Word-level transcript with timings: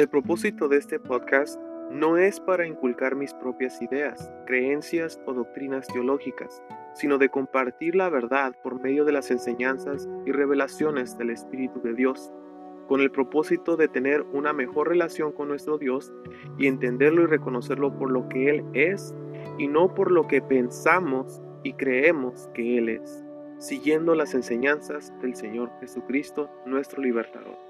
El 0.00 0.08
propósito 0.08 0.66
de 0.66 0.78
este 0.78 0.98
podcast 0.98 1.60
no 1.90 2.16
es 2.16 2.40
para 2.40 2.66
inculcar 2.66 3.16
mis 3.16 3.34
propias 3.34 3.82
ideas, 3.82 4.32
creencias 4.46 5.20
o 5.26 5.34
doctrinas 5.34 5.86
teológicas, 5.88 6.62
sino 6.94 7.18
de 7.18 7.28
compartir 7.28 7.94
la 7.94 8.08
verdad 8.08 8.54
por 8.62 8.80
medio 8.80 9.04
de 9.04 9.12
las 9.12 9.30
enseñanzas 9.30 10.08
y 10.24 10.32
revelaciones 10.32 11.18
del 11.18 11.28
Espíritu 11.28 11.82
de 11.82 11.92
Dios, 11.92 12.32
con 12.88 13.02
el 13.02 13.10
propósito 13.10 13.76
de 13.76 13.88
tener 13.88 14.22
una 14.32 14.54
mejor 14.54 14.88
relación 14.88 15.32
con 15.32 15.48
nuestro 15.48 15.76
Dios 15.76 16.10
y 16.56 16.66
entenderlo 16.66 17.24
y 17.24 17.26
reconocerlo 17.26 17.94
por 17.98 18.10
lo 18.10 18.26
que 18.30 18.48
Él 18.48 18.64
es 18.72 19.14
y 19.58 19.68
no 19.68 19.92
por 19.92 20.12
lo 20.12 20.26
que 20.26 20.40
pensamos 20.40 21.42
y 21.62 21.74
creemos 21.74 22.48
que 22.54 22.78
Él 22.78 22.88
es, 22.88 23.22
siguiendo 23.58 24.14
las 24.14 24.32
enseñanzas 24.32 25.12
del 25.20 25.34
Señor 25.34 25.70
Jesucristo, 25.78 26.48
nuestro 26.64 27.02
libertador. 27.02 27.69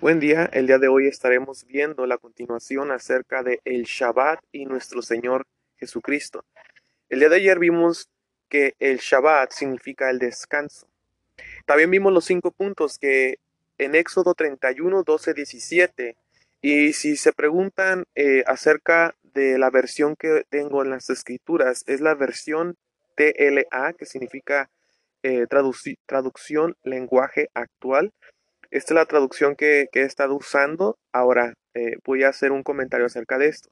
Buen 0.00 0.18
día, 0.18 0.48
el 0.54 0.66
día 0.66 0.78
de 0.78 0.88
hoy 0.88 1.08
estaremos 1.08 1.66
viendo 1.66 2.06
la 2.06 2.16
continuación 2.16 2.90
acerca 2.90 3.42
de 3.42 3.60
el 3.66 3.82
Shabbat 3.82 4.40
y 4.50 4.64
nuestro 4.64 5.02
Señor 5.02 5.46
Jesucristo. 5.76 6.42
El 7.10 7.18
día 7.18 7.28
de 7.28 7.36
ayer 7.36 7.58
vimos 7.58 8.08
que 8.48 8.72
el 8.78 8.96
Shabbat 8.96 9.52
significa 9.52 10.08
el 10.08 10.18
descanso. 10.18 10.88
También 11.66 11.90
vimos 11.90 12.14
los 12.14 12.24
cinco 12.24 12.50
puntos 12.50 12.98
que 12.98 13.40
en 13.76 13.94
Éxodo 13.94 14.32
31, 14.32 15.02
12, 15.02 15.34
17. 15.34 16.16
Y 16.62 16.94
si 16.94 17.16
se 17.16 17.34
preguntan 17.34 18.04
eh, 18.14 18.42
acerca 18.46 19.14
de 19.34 19.58
la 19.58 19.68
versión 19.68 20.16
que 20.16 20.46
tengo 20.48 20.82
en 20.82 20.88
las 20.88 21.10
escrituras, 21.10 21.84
es 21.86 22.00
la 22.00 22.14
versión 22.14 22.78
TLA, 23.16 23.92
que 23.98 24.06
significa 24.06 24.70
eh, 25.22 25.46
traducción 26.06 26.74
lenguaje 26.84 27.50
actual. 27.52 28.14
Esta 28.70 28.94
es 28.94 28.96
la 28.96 29.06
traducción 29.06 29.56
que, 29.56 29.88
he 29.92 30.02
estado 30.02 30.34
usando. 30.34 30.96
Ahora 31.12 31.54
eh, 31.74 31.96
voy 32.04 32.24
a 32.24 32.28
hacer 32.28 32.52
un 32.52 32.62
comentario 32.62 33.06
acerca 33.06 33.38
de 33.38 33.48
esto. 33.48 33.70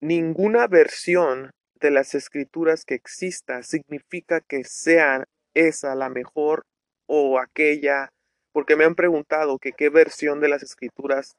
Ninguna 0.00 0.66
versión 0.66 1.50
de 1.80 1.90
las 1.90 2.14
escrituras 2.14 2.84
que 2.84 2.94
exista 2.94 3.62
significa 3.62 4.40
que 4.40 4.64
sea 4.64 5.24
esa 5.54 5.94
la 5.94 6.08
mejor 6.08 6.62
o 7.06 7.38
aquella, 7.38 8.10
porque 8.52 8.76
me 8.76 8.84
han 8.84 8.94
preguntado 8.94 9.58
qué 9.58 9.88
versión 9.88 10.40
de 10.40 10.48
las 10.48 10.62
escrituras 10.62 11.36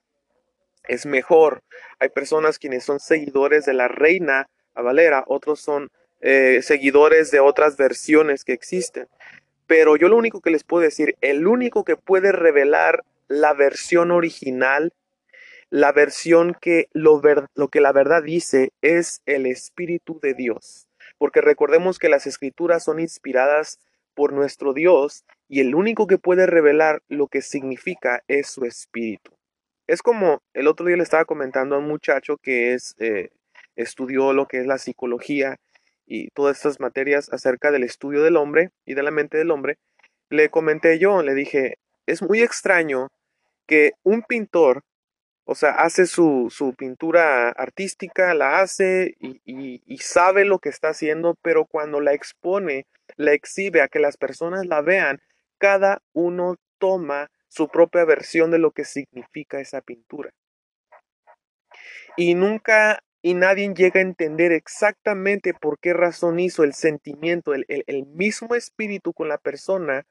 es 0.88 1.06
mejor. 1.06 1.62
Hay 2.00 2.10
personas 2.10 2.60
quienes 2.60 2.84
son 2.84 3.00
seguidores 3.00 3.66
de 3.66 3.74
la 3.74 3.88
reina 3.88 4.48
Valera, 4.82 5.24
otros 5.28 5.60
son 5.60 5.90
eh, 6.22 6.62
seguidores 6.62 7.32
de 7.32 7.40
otras 7.40 7.78
versiones 7.78 8.44
que 8.44 8.54
existen. 8.54 9.08
Pero 9.70 9.98
yo 9.98 10.08
lo 10.08 10.18
único 10.18 10.42
que 10.42 10.50
les 10.50 10.64
puedo 10.64 10.82
decir, 10.82 11.16
el 11.22 11.46
único 11.46 11.84
que 11.84 11.96
puede 11.96 12.32
revelar 12.32 13.04
la 13.28 13.54
versión 13.54 14.10
original, 14.10 14.94
la 15.70 15.92
versión 15.92 16.58
que 16.60 16.88
lo, 16.92 17.22
lo 17.54 17.68
que 17.68 17.80
la 17.80 17.92
verdad 17.92 18.24
dice 18.24 18.72
es 18.82 19.22
el 19.28 19.46
Espíritu 19.46 20.20
de 20.24 20.34
Dios. 20.34 20.88
Porque 21.20 21.42
recordemos 21.42 22.00
que 22.00 22.10
las 22.10 22.26
escrituras 22.26 22.84
son 22.84 23.00
inspiradas 23.00 23.78
por 24.16 24.34
nuestro 24.34 24.74
Dios 24.74 25.24
y 25.48 25.60
el 25.60 25.76
único 25.76 26.08
que 26.08 26.18
puede 26.18 26.48
revelar 26.48 27.04
lo 27.08 27.28
que 27.28 27.44
significa 27.44 28.24
es 28.28 28.48
su 28.48 28.66
Espíritu. 28.66 29.34
Es 29.86 30.02
como 30.02 30.42
el 30.56 30.68
otro 30.68 30.88
día 30.88 30.98
le 30.98 31.04
estaba 31.04 31.26
comentando 31.26 31.76
a 31.76 31.80
un 31.80 31.88
muchacho 31.88 32.38
que 32.38 32.74
es, 32.74 32.96
eh, 32.98 33.30
estudió 33.76 34.34
lo 34.34 34.48
que 34.48 34.62
es 34.62 34.66
la 34.66 34.80
psicología 34.80 35.60
y 36.10 36.30
todas 36.32 36.58
estas 36.58 36.80
materias 36.80 37.32
acerca 37.32 37.72
del 37.72 37.84
estudio 37.84 38.24
del 38.24 38.36
hombre 38.36 38.72
y 38.84 38.96
de 38.96 39.04
la 39.04 39.12
mente 39.12 39.38
del 39.38 39.52
hombre, 39.52 39.78
le 40.30 40.50
comenté 40.50 40.98
yo, 40.98 41.22
le 41.22 41.36
dije, 41.36 41.78
es 42.08 42.24
muy 42.24 42.42
extraño 42.42 43.10
que 43.68 43.92
un 44.04 44.24
pintor, 44.24 44.82
o 45.46 45.54
sea, 45.54 45.72
hace 45.72 46.08
su, 46.08 46.52
pintura 46.78 47.50
artística, 47.50 48.34
la 48.34 48.60
hace 48.60 49.16
y, 49.20 49.40
y 49.46 49.98
sabe 50.00 50.46
lo 50.46 50.58
que 50.58 50.70
está 50.70 50.90
haciendo, 50.90 51.36
pero 51.44 51.66
cuando 51.66 52.02
la 52.02 52.14
expone, 52.14 52.88
la 53.16 53.34
exhibe 53.34 53.82
a 53.82 53.88
que 53.88 54.00
las 54.00 54.18
personas 54.18 54.66
la 54.66 54.82
vean, 54.82 55.22
cada 55.60 56.02
uno 56.14 56.56
toma 56.80 57.30
su 57.48 57.68
propia 57.68 58.04
versión 58.06 58.50
de 58.50 58.58
lo 58.58 58.72
que 58.72 58.86
significa 58.86 59.60
esa 59.60 59.82
pintura. 59.82 60.32
Y 62.18 62.34
nunca 62.34 63.04
y 63.22 63.34
nadie 63.34 63.74
llega 63.74 64.00
a 64.00 64.04
entender 64.04 64.52
exactamente 64.52 65.54
por 65.54 65.80
qué 65.80 65.94
razón 65.94 66.40
hizo 66.40 66.64
el 66.64 66.74
sentimiento, 66.74 67.54
el, 67.54 68.06
mismo 68.08 68.56
espíritu 68.56 69.14
con 69.14 69.28
la 69.28 69.38
persona 69.38 70.06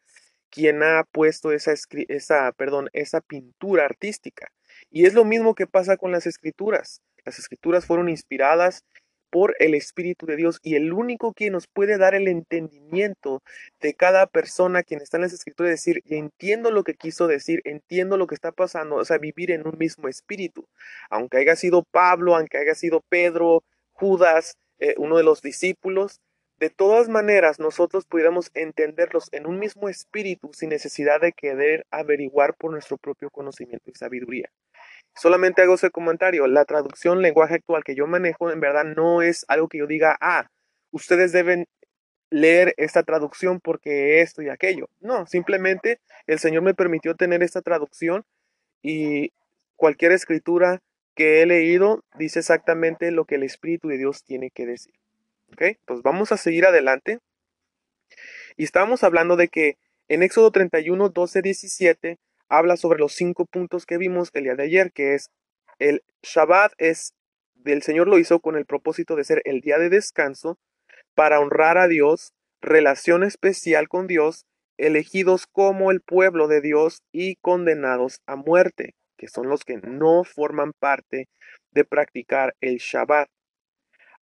quien 0.51 0.83
ha 0.83 1.05
puesto 1.05 1.53
esa, 1.53 1.73
esa, 2.09 2.53
perdón, 2.53 2.89
esa 2.93 3.21
pintura 3.21 3.85
artística. 3.85 4.51
Y 4.91 5.07
es 5.07 5.15
lo 5.15 5.25
mismo 5.25 5.55
que 5.55 5.67
pasa 5.67 5.97
con 5.97 6.13
las 6.13 6.27
escrituras. 6.27 7.03
Las 7.25 7.39
escrituras 7.39 7.85
fueron 7.85 8.09
inspiradas 8.09 8.85
por 9.31 9.55
el 9.59 9.75
Espíritu 9.75 10.27
de 10.27 10.37
Dios 10.37 10.61
y 10.63 10.75
el 10.77 10.93
único 10.93 11.33
que 11.33 11.51
nos 11.51 11.67
puede 11.67 11.99
dar 11.99 12.15
el 12.15 12.29
entendimiento 12.29 13.43
de 13.81 13.95
cada 13.95 14.27
persona 14.27 14.83
quien 14.83 15.01
está 15.01 15.17
en 15.17 15.23
las 15.23 15.33
escrituras, 15.33 15.71
decir, 15.71 16.03
entiendo 16.07 16.71
lo 16.71 16.85
que 16.85 16.95
quiso 16.95 17.27
decir, 17.27 17.61
entiendo 17.65 18.17
lo 18.17 18.27
que 18.27 18.35
está 18.35 18.53
pasando, 18.53 18.97
o 18.97 19.05
sea, 19.05 19.19
vivir 19.19 19.51
en 19.51 19.67
un 19.67 19.77
mismo 19.79 20.09
espíritu. 20.09 20.67
Aunque 21.11 21.39
haya 21.39 21.57
sido 21.57 21.83
Pablo, 21.83 22.37
aunque 22.37 22.59
haya 22.59 22.75
sido 22.75 23.03
Pedro, 23.09 23.65
Judas, 23.93 24.57
eh, 24.79 24.95
uno 24.99 25.17
de 25.17 25.25
los 25.25 25.43
discípulos, 25.43 26.21
de 26.59 26.71
todas 26.71 27.09
maneras 27.09 27.61
nosotros 27.61 28.05
pudiéramos 28.05 28.51
entenderlos 28.55 29.29
en 29.33 29.47
un 29.47 29.59
mismo 29.61 29.89
espíritu 29.89 30.51
sin 30.53 30.71
necesidad 30.71 31.21
de 31.21 31.33
querer 31.33 31.87
averiguar 31.91 32.55
por 32.57 32.73
nuestro 32.73 32.97
propio 32.97 33.31
conocimiento 33.31 33.91
y 33.91 33.95
sabiduría. 33.95 34.51
Solamente 35.19 35.63
hago 35.63 35.75
ese 35.75 35.91
comentario. 35.91 36.47
La 36.47 36.65
traducción 36.65 37.23
lenguaje 37.23 37.57
actual 37.57 37.83
que 37.85 37.97
yo 37.97 38.07
manejo 38.07 38.51
en 38.51 38.61
verdad 38.61 38.85
no 38.85 39.21
es 39.21 39.45
algo 39.49 39.69
que 39.69 39.79
yo 39.79 39.87
diga, 39.87 40.17
ah, 40.21 40.49
ustedes 40.93 41.33
deben 41.33 41.67
leer 42.31 42.75
esta 42.77 43.03
traducción 43.03 43.61
porque 43.61 44.21
esto 44.21 44.43
y 44.43 44.49
aquello. 44.49 44.89
No, 45.01 45.27
simplemente 45.27 46.01
el 46.27 46.39
Señor 46.39 46.63
me 46.63 46.75
permitió 46.75 47.17
tener 47.17 47.43
esta 47.43 47.63
traducción 47.63 48.25
y 48.81 49.33
cualquier 49.77 50.13
escritura 50.13 50.83
que 51.15 51.43
he 51.43 51.47
leído 51.47 52.05
dice 52.17 52.39
exactamente 52.39 53.11
lo 53.11 53.25
que 53.25 53.37
el 53.37 53.43
Espíritu 53.43 53.89
de 53.89 53.99
Dios 53.99 54.23
tiene 54.25 54.51
que 54.51 54.67
decir. 54.67 54.95
¿Ok? 55.53 55.79
Pues 55.85 56.03
vamos 56.03 56.31
a 56.31 56.37
seguir 56.37 56.65
adelante. 56.65 57.19
Y 58.57 58.65
estamos 58.65 59.03
hablando 59.03 59.35
de 59.37 59.49
que 59.49 59.79
en 60.09 60.23
Éxodo 60.23 60.53
31, 60.53 61.09
12, 61.09 61.43
17 61.43 62.19
habla 62.49 62.77
sobre 62.77 62.99
los 62.99 63.13
cinco 63.13 63.47
puntos 63.47 63.87
que 63.87 63.99
vimos 63.99 64.31
el 64.35 64.45
día 64.45 64.55
de 64.55 64.65
ayer, 64.65 64.93
que 64.93 65.15
es 65.15 65.31
el 65.79 66.03
Shabbat 66.23 66.73
es 66.79 67.15
del 67.55 67.83
Señor 67.83 68.09
lo 68.09 68.19
hizo 68.19 68.41
con 68.41 68.57
el 68.57 68.67
propósito 68.67 69.17
de 69.17 69.25
ser 69.25 69.43
el 69.45 69.61
día 69.61 69.79
de 69.79 69.91
descanso 69.91 70.59
para 71.15 71.41
honrar 71.41 71.77
a 71.79 71.89
Dios, 71.89 72.33
relación 72.61 73.25
especial 73.25 73.89
con 73.89 74.07
Dios, 74.07 74.47
elegidos 74.77 75.47
como 75.47 75.91
el 75.91 76.01
pueblo 76.01 76.49
de 76.49 76.61
Dios 76.61 77.03
y 77.13 77.37
condenados 77.37 78.21
a 78.27 78.37
muerte, 78.37 78.95
que 79.17 79.29
son 79.29 79.49
los 79.49 79.65
que 79.65 79.79
no 79.79 80.25
forman 80.25 80.73
parte 80.79 81.29
de 81.73 81.85
practicar 81.85 82.55
el 82.61 82.79
Shabbat. 82.79 83.29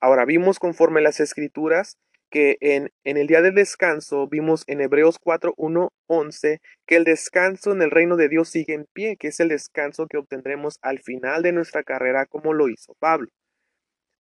Ahora 0.01 0.25
vimos 0.25 0.59
conforme 0.59 1.01
las 1.01 1.21
escrituras 1.21 1.97
que 2.31 2.57
en, 2.61 2.91
en, 3.05 3.17
el 3.17 3.27
día 3.27 3.41
de 3.41 3.53
descanso 3.53 4.27
vimos 4.29 4.65
en 4.67 4.81
Hebreos 4.81 5.19
4, 5.19 5.55
1, 5.57 5.93
11 6.07 6.61
que 6.87 6.97
el 6.97 7.05
descanso 7.05 7.73
en 7.73 7.83
el 7.83 7.91
reino 7.91 8.17
de 8.17 8.29
Dios 8.29 8.49
sigue 8.49 8.75
en 8.75 8.87
pie, 8.93 9.17
que 9.17 9.29
es 9.29 9.41
el 9.41 9.49
descanso 9.49 10.07
que 10.07 10.19
obtendremos 10.19 10.79
al 10.83 11.01
final 11.01 11.43
de 11.43 11.53
nuestra 11.53 11.83
carrera 11.83 12.27
como 12.27 12.53
lo 12.53 12.69
hizo 12.69 12.95
Pablo. 12.99 13.29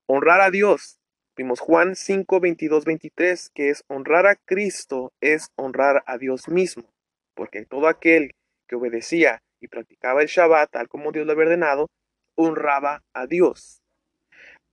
Honrar 0.06 0.40
a 0.40 0.50
Dios. 0.50 0.98
Vimos 1.36 1.60
Juan 1.60 1.96
5, 1.96 2.40
22, 2.40 2.84
23, 2.84 3.50
que 3.50 3.70
es 3.70 3.84
honrar 3.88 4.26
a 4.26 4.36
Cristo 4.36 5.12
es 5.20 5.48
honrar 5.56 6.02
a 6.06 6.16
Dios 6.16 6.48
mismo, 6.48 6.84
porque 7.34 7.66
todo 7.66 7.88
aquel 7.88 8.30
que 8.66 8.76
obedecía 8.76 9.42
y 9.60 9.68
practicaba 9.68 10.22
el 10.22 10.28
Shabbat 10.28 10.70
tal 10.70 10.88
como 10.88 11.12
Dios 11.12 11.26
lo 11.26 11.32
había 11.32 11.44
ordenado, 11.44 11.88
honraba 12.36 13.02
a 13.12 13.26
Dios. 13.26 13.82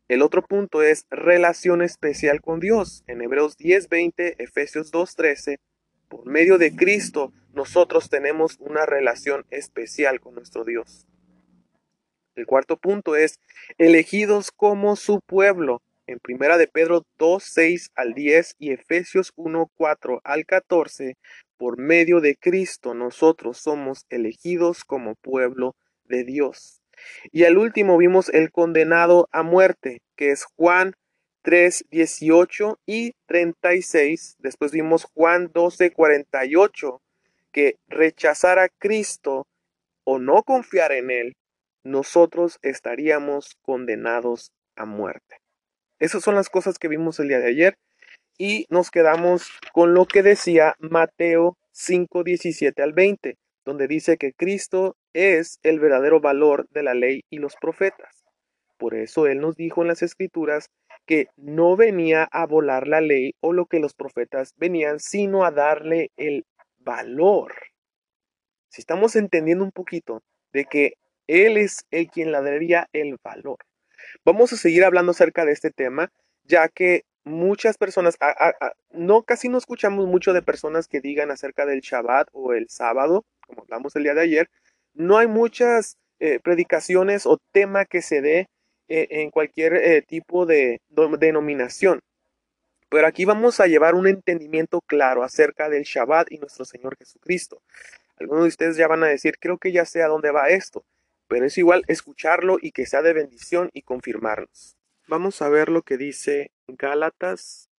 El 0.10 0.22
otro 0.22 0.42
punto 0.42 0.82
es 0.82 1.06
relación 1.10 1.82
especial 1.82 2.42
con 2.42 2.60
Dios. 2.60 3.04
En 3.08 3.22
Hebreos 3.22 3.58
10:20, 3.58 4.36
Efesios 4.38 4.92
2:13, 4.92 5.60
por 6.10 6.26
medio 6.26 6.58
de 6.58 6.76
Cristo 6.76 7.32
nosotros 7.54 8.10
tenemos 8.10 8.58
una 8.60 8.86
relación 8.86 9.46
especial 9.50 10.20
con 10.20 10.36
nuestro 10.36 10.66
Dios. 10.66 11.08
El 12.36 12.46
cuarto 12.46 12.78
punto 12.78 13.16
es 13.16 13.40
elegidos 13.78 14.52
como 14.52 14.98
su 14.98 15.22
pueblo. 15.22 15.82
En 16.06 16.20
Primera 16.20 16.58
de 16.58 16.68
Pedro 16.68 17.06
2:6 17.18 17.90
al 17.96 18.14
10 18.14 18.56
y 18.60 18.72
Efesios 18.72 19.32
1:4 19.38 20.20
al 20.26 20.46
14, 20.46 21.16
por 21.58 21.80
medio 21.80 22.20
de 22.20 22.36
Cristo 22.36 22.94
nosotros 22.94 23.58
somos 23.58 24.06
elegidos 24.10 24.84
como 24.84 25.16
pueblo 25.16 25.78
de 26.04 26.26
Dios. 26.26 26.83
Y 27.32 27.46
al 27.46 27.58
último 27.58 27.98
vimos 27.98 28.30
el 28.30 28.52
condenado 28.52 29.28
a 29.32 29.44
muerte, 29.44 30.02
que 30.16 30.32
es 30.32 30.46
Juan 30.56 30.96
3, 31.44 31.86
18 31.92 32.80
y 32.86 33.14
36. 33.28 34.38
Después 34.40 34.72
vimos 34.72 35.06
Juan 35.14 35.52
12, 35.54 35.92
48, 35.92 37.02
que 37.52 37.76
rechazar 37.88 38.60
a 38.60 38.70
Cristo 38.70 39.48
o 40.04 40.20
no 40.20 40.44
confiar 40.44 40.92
en 40.92 41.12
Él, 41.12 41.36
nosotros 41.84 42.60
estaríamos 42.62 43.58
condenados 43.62 44.52
a 44.76 44.86
muerte. 44.86 45.38
Esas 46.00 46.24
son 46.24 46.36
las 46.36 46.50
cosas 46.50 46.80
que 46.80 46.88
vimos 46.88 47.20
el 47.20 47.30
día 47.30 47.40
de 47.40 47.48
ayer 47.48 47.78
y 48.38 48.66
nos 48.70 48.90
quedamos 48.90 49.48
con 49.74 49.94
lo 49.94 50.06
que 50.06 50.24
decía 50.24 50.76
Mateo 50.80 51.58
5, 51.72 52.24
17 52.24 52.82
al 52.82 52.94
20, 52.94 53.38
donde 53.66 53.88
dice 53.88 54.18
que 54.18 54.34
Cristo 54.34 54.96
es 55.14 55.60
el 55.64 55.80
verdadero 55.80 56.20
valor 56.20 56.68
de 56.70 56.84
la 56.84 56.94
ley 56.94 57.24
y 57.30 57.38
los 57.38 57.56
profetas. 57.56 58.24
Por 58.78 58.96
eso 58.96 59.28
Él 59.28 59.40
nos 59.40 59.56
dijo 59.56 59.82
en 59.82 59.88
las 59.88 60.02
Escrituras 60.02 60.70
que 61.06 61.28
no 61.38 61.76
venía 61.76 62.28
a 62.32 62.46
volar 62.46 62.88
la 62.88 63.02
ley 63.02 63.36
o 63.42 63.54
lo 63.54 63.66
que 63.66 63.80
los 63.80 63.94
profetas 63.94 64.54
venían, 64.58 65.00
sino 65.00 65.46
a 65.46 65.52
darle 65.52 66.12
el 66.18 66.46
valor. 66.80 67.54
Si 68.70 68.82
estamos 68.82 69.16
entendiendo 69.16 69.64
un 69.64 69.72
poquito 69.72 70.22
de 70.52 70.66
que 70.66 70.94
Él 71.28 71.58
es 71.58 71.86
el 71.92 72.10
quien 72.10 72.32
le 72.32 72.42
daría 72.42 72.88
el 72.94 73.18
valor. 73.24 73.58
Vamos 74.26 74.52
a 74.54 74.58
seguir 74.58 74.84
hablando 74.84 75.12
acerca 75.12 75.46
de 75.46 75.52
este 75.52 75.72
tema, 75.72 76.12
ya 76.44 76.68
que 76.68 77.04
muchas 77.24 77.78
personas, 77.78 78.18
no 78.92 79.24
casi 79.24 79.50
no 79.50 79.58
escuchamos 79.58 80.08
mucho 80.08 80.34
de 80.34 80.42
personas 80.42 80.88
que 80.88 81.02
digan 81.02 81.32
acerca 81.32 81.66
del 81.66 81.82
Shabbat 81.82 82.28
o 82.34 82.54
el 82.54 82.70
sábado, 82.70 83.26
hablamos 83.74 83.96
el 83.96 84.04
día 84.04 84.14
de 84.14 84.22
ayer. 84.22 84.50
No 84.94 85.18
hay 85.18 85.28
muchas 85.28 85.98
eh, 86.20 86.40
predicaciones 86.40 87.26
o 87.26 87.38
tema 87.52 87.86
que 87.86 88.02
se 88.02 88.22
dé 88.22 88.48
eh, 88.88 89.08
en 89.10 89.32
cualquier 89.32 89.74
eh, 89.76 90.02
tipo 90.02 90.46
de 90.46 90.80
denominación. 91.20 92.00
Pero 92.90 93.08
aquí 93.08 93.26
vamos 93.26 93.60
a 93.60 93.66
llevar 93.66 93.96
un 93.96 94.08
entendimiento 94.08 94.80
claro 94.82 95.24
acerca 95.24 95.70
del 95.70 95.84
Shabbat 95.84 96.32
y 96.32 96.38
nuestro 96.38 96.66
Señor 96.66 96.96
Jesucristo. 96.98 97.62
Algunos 98.18 98.44
de 98.44 98.50
ustedes 98.50 98.78
ya 98.78 98.88
van 98.88 99.04
a 99.04 99.08
decir, 99.08 99.38
creo 99.40 99.58
que 99.58 99.72
ya 99.72 99.86
sé 99.86 100.04
a 100.04 100.08
dónde 100.08 100.30
va 100.30 100.50
esto, 100.50 100.86
pero 101.28 101.46
es 101.46 101.58
igual 101.58 101.84
escucharlo 101.88 102.58
y 102.62 102.72
que 102.72 102.86
sea 102.86 103.02
de 103.02 103.14
bendición 103.14 103.72
y 103.74 103.82
confirmarnos. 103.82 104.78
Vamos 105.08 105.42
a 105.42 105.50
ver 105.50 105.70
lo 105.70 105.82
que 105.82 105.98
dice 105.98 106.52
Gálatas 106.68 107.70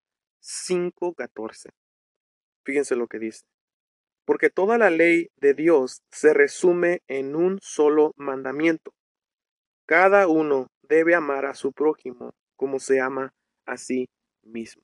5:14. 0.40 1.70
Fíjense 2.64 2.96
lo 2.96 3.06
que 3.06 3.20
dice. 3.20 3.44
Porque 4.24 4.50
toda 4.50 4.78
la 4.78 4.90
ley 4.90 5.30
de 5.36 5.54
Dios 5.54 6.02
se 6.10 6.32
resume 6.32 7.02
en 7.08 7.36
un 7.36 7.58
solo 7.60 8.12
mandamiento. 8.16 8.92
Cada 9.86 10.28
uno 10.28 10.68
debe 10.82 11.14
amar 11.14 11.46
a 11.46 11.54
su 11.54 11.72
prójimo 11.72 12.34
como 12.56 12.78
se 12.78 13.00
ama 13.00 13.34
a 13.66 13.76
sí 13.76 14.08
mismo. 14.42 14.82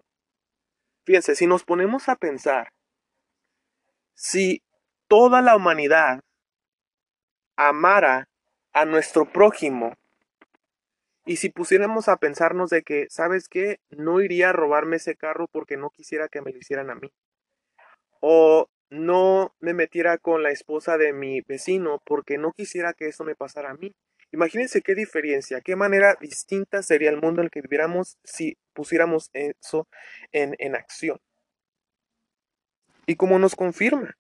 Fíjense, 1.05 1.35
si 1.35 1.47
nos 1.47 1.65
ponemos 1.65 2.09
a 2.09 2.17
pensar, 2.17 2.73
si 4.15 4.63
toda 5.09 5.41
la 5.41 5.57
humanidad 5.57 6.21
amara 7.57 8.29
a 8.73 8.85
nuestro 8.85 9.25
prójimo, 9.25 9.95
y 11.31 11.37
si 11.37 11.49
pusiéramos 11.51 12.09
a 12.09 12.17
pensarnos 12.17 12.71
de 12.71 12.83
que, 12.83 13.07
¿sabes 13.11 13.49
qué? 13.49 13.79
No 13.91 14.21
iría 14.21 14.51
a 14.51 14.53
robarme 14.53 14.97
ese 14.97 15.17
carro 15.17 15.47
porque 15.49 15.77
no 15.77 15.91
quisiera 15.91 16.29
que 16.29 16.41
me 16.41 16.53
lo 16.53 16.59
hicieran 16.59 16.91
a 16.91 16.95
mí. 16.95 17.13
O 18.21 18.69
no 18.91 19.55
me 19.61 19.73
metiera 19.73 20.19
con 20.19 20.43
la 20.43 20.51
esposa 20.51 20.99
de 20.99 21.13
mi 21.13 21.41
vecino 21.43 22.03
porque 22.05 22.39
no 22.39 22.53
quisiera 22.53 22.93
que 22.93 23.07
eso 23.07 23.25
me 23.25 23.37
pasara 23.37 23.71
a 23.71 23.75
mí. 23.75 23.93
Imagínense 24.33 24.83
qué 24.83 24.95
diferencia, 24.95 25.61
qué 25.61 25.77
manera 25.77 26.17
distinta 26.21 26.83
sería 26.83 27.11
el 27.11 27.21
mundo 27.21 27.41
en 27.41 27.47
el 27.47 27.51
que 27.51 27.63
viviéramos 27.63 28.19
si 28.25 28.57
pusiéramos 28.75 29.31
eso 29.33 29.89
en, 30.33 30.55
en 30.59 30.77
acción. 30.77 31.19
Y 33.07 33.17
como 33.17 33.39
nos 33.39 33.57
confirma, 33.57 34.17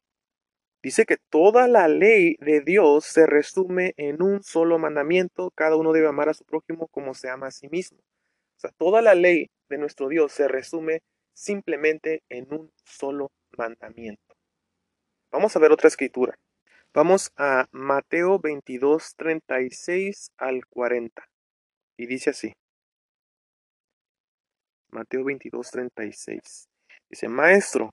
dice 0.82 1.04
que 1.04 1.16
toda 1.30 1.68
la 1.68 1.86
ley 1.86 2.36
de 2.40 2.60
Dios 2.60 3.04
se 3.04 3.26
resume 3.26 3.94
en 3.96 4.22
un 4.22 4.42
solo 4.42 4.78
mandamiento, 4.78 5.52
cada 5.54 5.76
uno 5.76 5.92
debe 5.92 6.08
amar 6.08 6.28
a 6.28 6.34
su 6.34 6.44
prójimo 6.44 6.88
como 6.88 7.14
se 7.14 7.28
ama 7.28 7.48
a 7.48 7.52
sí 7.52 7.68
mismo. 7.68 7.98
O 7.98 8.60
sea, 8.60 8.70
toda 8.76 9.02
la 9.02 9.14
ley 9.14 9.50
de 9.68 9.78
nuestro 9.78 10.08
Dios 10.08 10.32
se 10.32 10.48
resume 10.48 11.02
simplemente 11.32 12.22
en 12.28 12.52
un 12.52 12.72
solo 12.84 13.30
mandamiento. 13.56 14.29
Vamos 15.32 15.54
a 15.54 15.60
ver 15.60 15.70
otra 15.70 15.88
escritura. 15.88 16.34
Vamos 16.92 17.30
a 17.36 17.68
Mateo 17.70 18.40
22, 18.40 19.14
36 19.16 20.32
al 20.38 20.66
40. 20.66 21.22
Y 21.96 22.06
dice 22.06 22.30
así. 22.30 22.52
Mateo 24.90 25.24
22, 25.24 25.70
36. 25.70 26.68
Dice, 27.08 27.28
Maestro, 27.28 27.90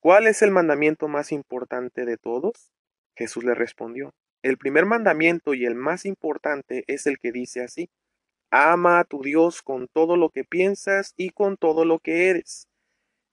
¿cuál 0.00 0.26
es 0.26 0.42
el 0.42 0.50
mandamiento 0.50 1.06
más 1.06 1.30
importante 1.30 2.04
de 2.04 2.16
todos? 2.16 2.72
Jesús 3.14 3.44
le 3.44 3.54
respondió, 3.54 4.12
el 4.42 4.58
primer 4.58 4.86
mandamiento 4.86 5.54
y 5.54 5.64
el 5.64 5.76
más 5.76 6.04
importante 6.04 6.84
es 6.88 7.06
el 7.06 7.18
que 7.18 7.30
dice 7.32 7.62
así, 7.62 7.88
ama 8.50 8.98
a 8.98 9.04
tu 9.04 9.22
Dios 9.22 9.62
con 9.62 9.86
todo 9.86 10.16
lo 10.16 10.30
que 10.30 10.44
piensas 10.44 11.14
y 11.16 11.30
con 11.30 11.56
todo 11.56 11.84
lo 11.84 12.00
que 12.00 12.28
eres. 12.28 12.68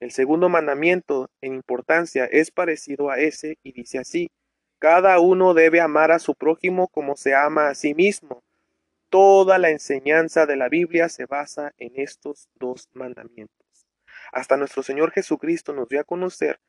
El 0.03 0.11
segundo 0.11 0.49
mandamiento 0.49 1.29
en 1.39 1.53
importancia 1.53 2.25
es 2.25 2.51
parecido 2.51 3.09
a 3.09 3.19
ese 3.19 3.57
y 3.63 3.71
dice 3.71 3.99
así, 3.99 4.29
cada 4.77 5.17
uno 5.21 5.53
debe 5.53 5.79
amar 5.79 6.11
a 6.11 6.19
su 6.19 6.35
prójimo 6.35 6.89
como 6.89 7.15
se 7.15 7.33
ama 7.33 7.69
a 7.69 7.73
sí 7.73 7.93
mismo. 7.93 8.43
Toda 9.07 9.57
la 9.59 9.69
enseñanza 9.69 10.45
de 10.45 10.57
la 10.57 10.67
Biblia 10.67 11.07
se 11.07 11.25
basa 11.25 11.71
en 11.77 11.93
estos 11.95 12.49
dos 12.55 12.89
mandamientos. 12.91 13.87
Hasta 14.33 14.57
nuestro 14.57 14.83
Señor 14.83 15.11
Jesucristo 15.11 15.71
nos 15.71 15.87
dio 15.87 16.01
a 16.01 16.03
conocer 16.03 16.59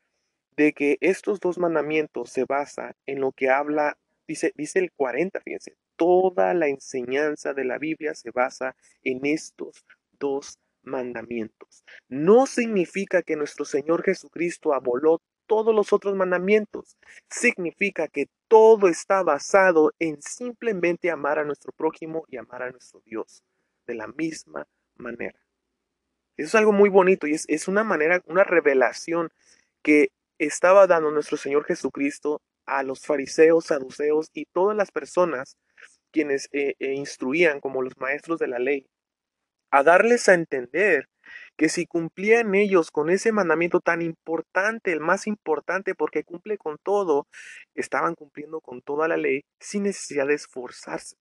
de 0.57 0.73
que 0.73 0.97
estos 1.01 1.41
dos 1.41 1.59
mandamientos 1.59 2.31
se 2.31 2.45
basan 2.45 2.95
en 3.05 3.19
lo 3.19 3.33
que 3.33 3.51
habla, 3.51 3.99
dice, 4.29 4.53
dice 4.55 4.79
el 4.79 4.93
40, 4.93 5.41
fíjense, 5.41 5.75
toda 5.97 6.55
la 6.55 6.69
enseñanza 6.69 7.53
de 7.53 7.65
la 7.65 7.79
Biblia 7.79 8.15
se 8.15 8.31
basa 8.31 8.77
en 9.03 9.27
estos 9.27 9.85
dos 10.21 10.61
mandamientos. 10.85 11.85
No 12.09 12.47
significa 12.47 13.23
que 13.23 13.37
nuestro 13.37 13.65
Señor 13.65 14.03
Jesucristo 14.03 14.75
aboló 14.75 15.21
todos 15.47 15.75
los 15.75 15.93
otros 15.93 16.15
mandamientos. 16.15 16.97
Significa 17.29 18.09
que 18.09 18.27
todo 18.49 18.89
está 18.89 19.23
basado 19.23 19.93
en 19.99 20.21
simplemente 20.23 21.11
amar 21.11 21.39
a 21.39 21.45
nuestro 21.45 21.73
prójimo 21.73 22.25
y 22.29 22.37
amar 22.37 22.63
a 22.63 22.71
nuestro 22.71 23.01
Dios 23.05 23.43
de 23.87 23.95
la 23.95 24.07
misma 24.09 24.67
manera. 24.97 25.39
Eso 26.37 26.49
es 26.49 26.55
algo 26.55 26.73
muy 26.73 26.89
bonito 26.89 27.27
y 27.27 27.35
es, 27.35 27.69
una 27.69 27.85
manera, 27.85 28.21
una 28.27 28.45
revelación 28.45 29.31
que 29.83 30.09
estaba 30.39 30.87
dando 30.87 31.11
nuestro 31.11 31.37
Señor 31.37 31.65
Jesucristo 31.65 32.43
a 32.67 32.83
los 32.83 33.01
fariseos, 33.01 33.67
saduceos 33.67 34.31
y 34.33 34.47
todas 34.47 34.77
las 34.77 34.91
personas 34.91 35.57
quienes 36.11 36.49
eh, 36.53 36.75
eh, 36.79 36.95
instruían 36.95 37.61
como 37.61 37.83
los 37.83 37.97
maestros 37.99 38.39
de 38.39 38.49
la 38.49 38.59
ley, 38.59 38.87
a 39.75 39.83
darles 39.83 40.29
a 40.29 40.35
entender 40.35 41.09
que 41.57 41.69
si 41.69 41.85
cumplían 41.85 42.55
ellos 42.55 42.93
con 42.93 43.11
ese 43.11 43.33
mandamiento 43.33 43.81
tan 43.81 44.03
importante, 44.03 44.93
el 44.93 45.01
más 45.01 45.27
importante 45.27 45.97
porque 45.97 46.23
cumple 46.23 46.59
con 46.59 46.79
todo, 46.79 47.27
estaban 47.75 48.15
cumpliendo 48.15 48.61
con 48.61 48.83
toda 48.83 49.09
la 49.09 49.17
ley 49.17 49.45
sin 49.59 49.83
necesidad 49.83 50.29
de 50.29 50.35
esforzarse. 50.35 51.17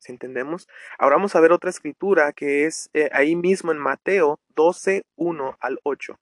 ¿Sí 0.00 0.12
entendemos? 0.12 0.68
Ahora 0.98 1.16
vamos 1.16 1.34
a 1.34 1.40
ver 1.40 1.52
otra 1.52 1.70
escritura 1.70 2.34
que 2.34 2.66
es 2.66 2.90
eh, 2.92 3.08
ahí 3.12 3.36
mismo 3.36 3.72
en 3.72 3.78
Mateo 3.78 4.38
12, 4.54 5.04
1 5.16 5.56
al 5.58 5.78
8. 5.82 6.20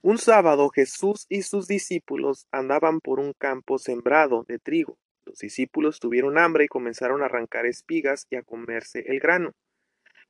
Un 0.00 0.16
sábado 0.16 0.70
Jesús 0.70 1.26
y 1.28 1.42
sus 1.42 1.68
discípulos 1.68 2.46
andaban 2.52 3.00
por 3.00 3.20
un 3.20 3.34
campo 3.34 3.78
sembrado 3.78 4.44
de 4.48 4.58
trigo. 4.58 4.96
Los 5.26 5.40
discípulos 5.40 6.00
tuvieron 6.00 6.38
hambre 6.38 6.64
y 6.64 6.68
comenzaron 6.68 7.20
a 7.20 7.26
arrancar 7.26 7.66
espigas 7.66 8.26
y 8.30 8.36
a 8.36 8.42
comerse 8.42 9.04
el 9.06 9.20
grano. 9.20 9.52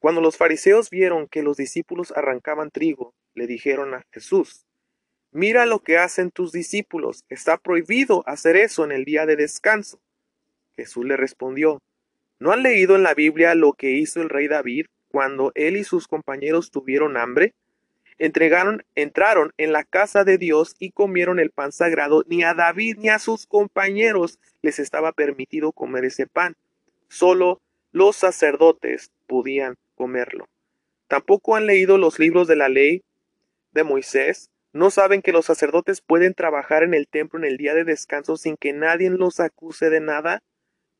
Cuando 0.01 0.23
los 0.23 0.39
fariseos 0.39 0.89
vieron 0.89 1.29
que 1.29 1.43
los 1.43 1.59
discípulos 1.59 2.11
arrancaban 2.17 2.71
trigo, 2.71 3.15
le 3.35 3.47
dijeron 3.47 3.93
a 3.93 4.03
Jesús, 4.11 4.65
Mira 5.31 5.67
lo 5.67 5.81
que 5.81 5.99
hacen 5.99 6.31
tus 6.31 6.53
discípulos, 6.53 7.25
está 7.29 7.59
prohibido 7.59 8.25
hacer 8.27 8.57
eso 8.57 8.83
en 8.83 8.93
el 8.93 9.05
día 9.05 9.27
de 9.27 9.37
descanso. 9.37 10.01
Jesús 10.75 11.05
le 11.05 11.19
respondió, 11.19 11.81
¿no 12.39 12.51
han 12.51 12.63
leído 12.63 12.97
en 12.97 13.03
la 13.03 13.13
Biblia 13.13 13.55
lo 13.55 13.75
que 13.75 13.91
hizo 13.91 14.23
el 14.23 14.31
rey 14.31 14.49
David 14.49 14.87
cuando 15.09 15.53
él 15.55 15.77
y 15.77 15.85
sus 15.85 16.09
compañeros 16.09 16.71
tuvieron 16.71 17.19
hambre? 17.19 17.53
Entregaron, 18.19 18.85
entraron 18.95 19.53
en 19.59 19.73
la 19.73 19.85
casa 19.85 20.25
de 20.25 20.39
Dios 20.39 20.75
y 20.79 20.93
comieron 20.93 21.39
el 21.39 21.51
pan 21.51 21.73
sagrado. 21.73 22.25
Ni 22.27 22.43
a 22.43 22.55
David 22.55 22.97
ni 22.99 23.11
a 23.11 23.19
sus 23.19 23.47
compañeros 23.47 24.39
les 24.63 24.79
estaba 24.79 25.13
permitido 25.13 25.73
comer 25.73 26.07
ese 26.07 26.27
pan. 26.27 26.57
Solo 27.09 27.61
los 27.93 28.17
sacerdotes 28.17 29.11
podían 29.27 29.77
comerlo. 30.01 30.49
Tampoco 31.09 31.57
han 31.57 31.67
leído 31.67 31.99
los 31.99 32.19
libros 32.19 32.49
de 32.49 32.57
la 32.57 32.71
ley 32.71 33.03
de 33.73 33.85
Moisés. 33.85 34.49
No 34.73 34.91
saben 34.91 35.21
que 35.21 35.31
los 35.31 35.45
sacerdotes 35.45 36.01
pueden 36.01 36.33
trabajar 36.33 36.83
en 36.85 36.95
el 36.95 37.07
templo 37.07 37.39
en 37.39 37.45
el 37.45 37.59
día 37.59 37.75
de 37.75 37.85
descanso 37.85 38.39
sin 38.39 38.57
que 38.57 38.73
nadie 38.73 39.11
los 39.11 39.41
acuse 39.41 39.91
de 39.91 40.01
nada. 40.01 40.43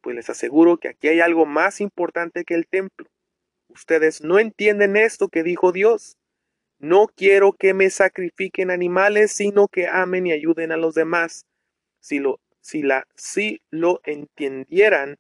Pues 0.03 0.17
les 0.17 0.29
aseguro 0.29 0.77
que 0.77 0.89
aquí 0.89 1.09
hay 1.09 1.21
algo 1.21 1.47
más 1.47 1.81
importante 1.81 2.45
que 2.45 2.53
el 2.55 2.67
templo. 2.67 3.07
ustedes 3.69 4.21
no 4.23 4.39
entienden 4.39 4.99
esto 4.99 5.29
que 5.29 5.43
dijo 5.43 5.73
Dios. 5.73 6.19
No 6.79 7.07
quiero 7.07 7.55
que 7.55 7.73
me 7.73 7.89
sacrifiquen 7.89 8.71
animales, 8.71 9.33
sino 9.33 9.67
que 9.67 9.87
amen 9.87 10.27
y 10.27 10.33
ayuden 10.33 10.73
a 10.73 10.77
los 10.77 10.95
demás. 10.95 11.47
Si 12.01 12.19
lo, 12.19 12.39
si 12.61 12.83
la, 12.83 13.07
si 13.15 13.63
lo 13.71 14.03
entendieran, 14.05 15.17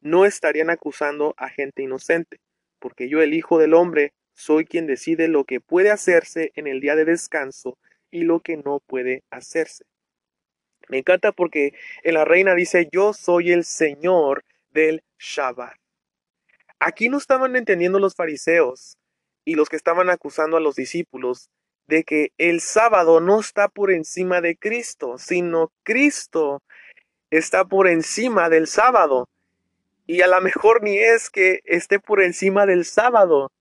no 0.00 0.24
estarían 0.26 0.70
acusando 0.70 1.34
a 1.36 1.48
gente 1.48 1.84
inocente, 1.84 2.40
porque 2.82 3.08
yo, 3.08 3.22
el 3.22 3.32
Hijo 3.32 3.58
del 3.58 3.72
Hombre, 3.72 4.12
soy 4.34 4.66
quien 4.66 4.86
decide 4.86 5.28
lo 5.28 5.44
que 5.44 5.60
puede 5.60 5.90
hacerse 5.90 6.50
en 6.56 6.66
el 6.66 6.80
día 6.80 6.96
de 6.96 7.04
descanso 7.04 7.78
y 8.10 8.24
lo 8.24 8.40
que 8.40 8.56
no 8.56 8.80
puede 8.80 9.22
hacerse. 9.30 9.84
Me 10.88 10.98
encanta 10.98 11.32
porque 11.32 11.74
en 12.02 12.14
la 12.14 12.24
reina 12.24 12.54
dice, 12.54 12.88
yo 12.92 13.12
soy 13.12 13.52
el 13.52 13.64
Señor 13.64 14.44
del 14.72 15.04
Shabbat. 15.18 15.76
Aquí 16.80 17.08
no 17.08 17.18
estaban 17.18 17.54
entendiendo 17.54 18.00
los 18.00 18.16
fariseos 18.16 18.98
y 19.44 19.54
los 19.54 19.68
que 19.68 19.76
estaban 19.76 20.10
acusando 20.10 20.56
a 20.56 20.60
los 20.60 20.74
discípulos 20.74 21.48
de 21.86 22.02
que 22.02 22.32
el 22.38 22.60
sábado 22.60 23.20
no 23.20 23.40
está 23.40 23.68
por 23.68 23.92
encima 23.92 24.40
de 24.40 24.56
Cristo, 24.56 25.18
sino 25.18 25.70
Cristo 25.84 26.62
está 27.30 27.64
por 27.64 27.86
encima 27.86 28.48
del 28.48 28.66
sábado. 28.66 29.28
Y 30.06 30.22
a 30.22 30.26
lo 30.26 30.40
mejor 30.40 30.82
ni 30.82 30.98
es 30.98 31.30
que 31.30 31.60
esté 31.64 32.00
por 32.00 32.22
encima 32.22 32.66
del 32.66 32.84
sábado, 32.84 33.52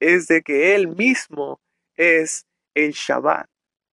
es 0.00 0.28
de 0.28 0.42
que 0.42 0.74
Él 0.74 0.88
mismo 0.88 1.60
es 1.96 2.46
el 2.74 2.92
Shabbat, 2.92 3.48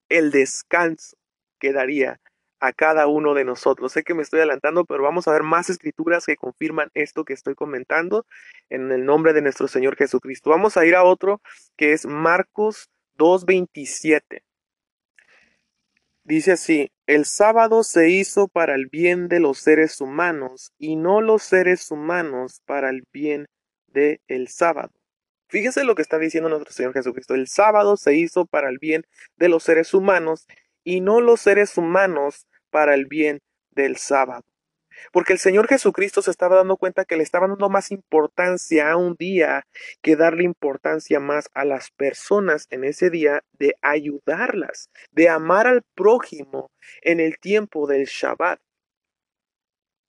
el 0.10 0.32
descanso 0.32 1.18
que 1.60 1.74
daría 1.74 2.20
a 2.60 2.74
cada 2.74 3.08
uno 3.08 3.34
de 3.34 3.46
nosotros. 3.46 3.92
Sé 3.92 4.04
que 4.04 4.14
me 4.14 4.24
estoy 4.24 4.40
adelantando, 4.40 4.86
pero 4.86 5.04
vamos 5.04 5.28
a 5.28 5.32
ver 5.32 5.44
más 5.44 5.70
escrituras 5.70 6.26
que 6.26 6.36
confirman 6.36 6.90
esto 6.94 7.26
que 7.26 7.34
estoy 7.34 7.56
comentando 7.56 8.26
en 8.70 8.92
el 8.92 9.06
nombre 9.06 9.34
de 9.34 9.42
nuestro 9.42 9.68
Señor 9.68 9.96
Jesucristo. 9.96 10.50
Vamos 10.50 10.78
a 10.78 10.86
ir 10.86 10.96
a 10.96 11.04
otro 11.04 11.42
que 11.76 11.94
es 11.94 12.06
Marcos 12.06 12.90
2.27. 13.18 14.42
Dice 16.24 16.54
así, 16.54 16.92
el 17.08 17.26
sábado 17.26 17.84
se 17.84 18.10
hizo 18.10 18.48
para 18.48 18.74
el 18.74 18.88
bien 18.88 19.28
de 19.28 19.40
los 19.40 19.60
seres 19.60 20.02
humanos 20.02 20.72
y 20.80 20.96
no 20.96 21.22
los 21.22 21.44
seres 21.44 21.92
humanos 21.92 22.62
para 22.66 22.90
el 22.90 23.04
bien 23.14 23.46
del 23.88 24.22
el 24.28 24.48
sábado. 24.48 24.92
Fíjese 25.48 25.84
lo 25.84 25.94
que 25.94 26.02
está 26.02 26.18
diciendo 26.18 26.50
nuestro 26.50 26.74
Señor 26.74 26.94
Jesucristo. 26.94 27.36
El 27.36 27.48
sábado 27.48 27.96
se 27.98 28.16
hizo 28.16 28.46
para 28.46 28.70
el 28.70 28.80
bien 28.80 29.04
de 29.38 29.50
los 29.50 29.64
seres 29.64 29.94
humanos 29.94 30.48
y 30.84 31.02
no 31.02 31.22
los 31.22 31.42
seres 31.42 31.78
humanos 31.78 32.48
para 32.72 32.96
el 32.96 33.06
bien 33.06 33.40
del 33.70 33.98
sábado. 33.98 34.44
Porque 35.12 35.34
el 35.34 35.40
Señor 35.40 35.68
Jesucristo 35.68 36.22
se 36.22 36.32
estaba 36.32 36.58
dando 36.58 36.78
cuenta 36.78 37.06
que 37.06 37.18
le 37.18 37.24
estaba 37.24 37.48
dando 37.48 37.70
más 37.70 37.92
importancia 37.92 38.92
a 38.92 38.98
un 38.98 39.16
día 39.16 39.66
que 40.02 40.16
darle 40.16 40.44
importancia 40.44 41.20
más 41.20 41.50
a 41.54 41.66
las 41.66 41.92
personas 41.92 42.68
en 42.70 42.84
ese 42.84 43.10
día, 43.10 43.44
de 43.54 43.76
ayudarlas, 43.82 44.90
de 45.12 45.30
amar 45.30 45.68
al 45.68 45.82
prójimo 45.96 46.72
en 47.02 47.20
el 47.20 47.40
tiempo 47.40 47.88
del 47.88 48.06
Shabbat. 48.06 48.60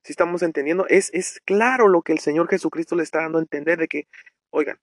Si 0.04 0.12
estamos 0.12 0.42
entendiendo, 0.42 0.86
es, 0.88 1.10
es 1.12 1.40
claro 1.44 1.88
lo 1.88 2.02
que 2.02 2.12
el 2.12 2.20
Señor 2.20 2.48
Jesucristo 2.48 2.94
le 2.94 3.02
está 3.02 3.22
dando 3.22 3.38
a 3.38 3.42
entender 3.42 3.78
de 3.78 3.88
que, 3.88 4.06
oigan, 4.50 4.78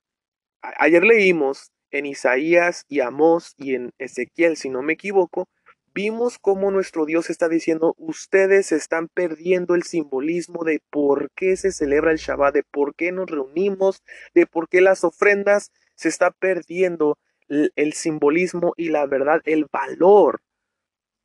ayer 0.62 1.03
leímos 1.03 1.72
en 1.91 2.05
Isaías 2.05 2.86
y 2.89 3.00
Amós 3.00 3.53
y 3.57 3.75
en 3.75 3.91
Ezequiel, 4.00 4.57
si 4.57 4.69
no 4.69 4.81
me 4.81 4.93
equivoco, 4.93 5.48
vimos 5.93 6.39
cómo 6.39 6.71
nuestro 6.71 7.05
Dios 7.05 7.29
está 7.29 7.50
diciendo, 7.50 7.95
ustedes 7.97 8.71
están 8.71 9.07
perdiendo 9.07 9.75
el 9.75 9.83
simbolismo 9.83 10.63
de 10.63 10.81
por 10.89 11.31
qué 11.35 11.55
se 11.55 11.71
celebra 11.71 12.12
el 12.12 12.17
Shabbat, 12.17 12.53
de 12.53 12.63
por 12.63 12.95
qué 12.95 13.12
nos 13.12 13.29
reunimos, 13.29 14.03
de 14.33 14.45
por 14.47 14.67
qué 14.69 14.81
las 14.81 15.03
ofrendas, 15.03 15.71
se 15.95 16.09
está 16.09 16.31
perdiendo 16.31 17.17
el, 17.47 17.93
simbolismo 17.93 18.73
y 18.77 18.89
la 18.89 19.05
verdad, 19.05 19.41
el 19.45 19.67
valor 19.71 20.41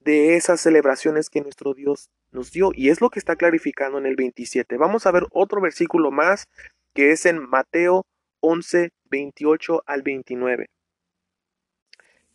de 0.01 0.37
esas 0.37 0.61
celebraciones 0.61 1.31
que 1.31 1.41
nuestro 1.41 1.75
Dios 1.75 2.11
nos 2.33 2.53
dio. 2.53 2.71
Y 2.75 2.91
es 2.91 3.01
lo 3.01 3.11
que 3.11 3.19
está 3.19 3.37
clarificando 3.37 3.99
en 3.99 4.07
el 4.07 4.17
27. 4.17 4.77
Vamos 4.77 5.07
a 5.07 5.11
ver 5.11 5.25
otro 5.33 5.61
versículo 5.61 6.11
más 6.11 6.49
que 6.95 7.13
es 7.13 7.27
en 7.27 7.39
Mateo 7.39 8.07
11, 8.41 8.91
28 9.05 9.83
al 9.87 10.03
29. 10.03 10.67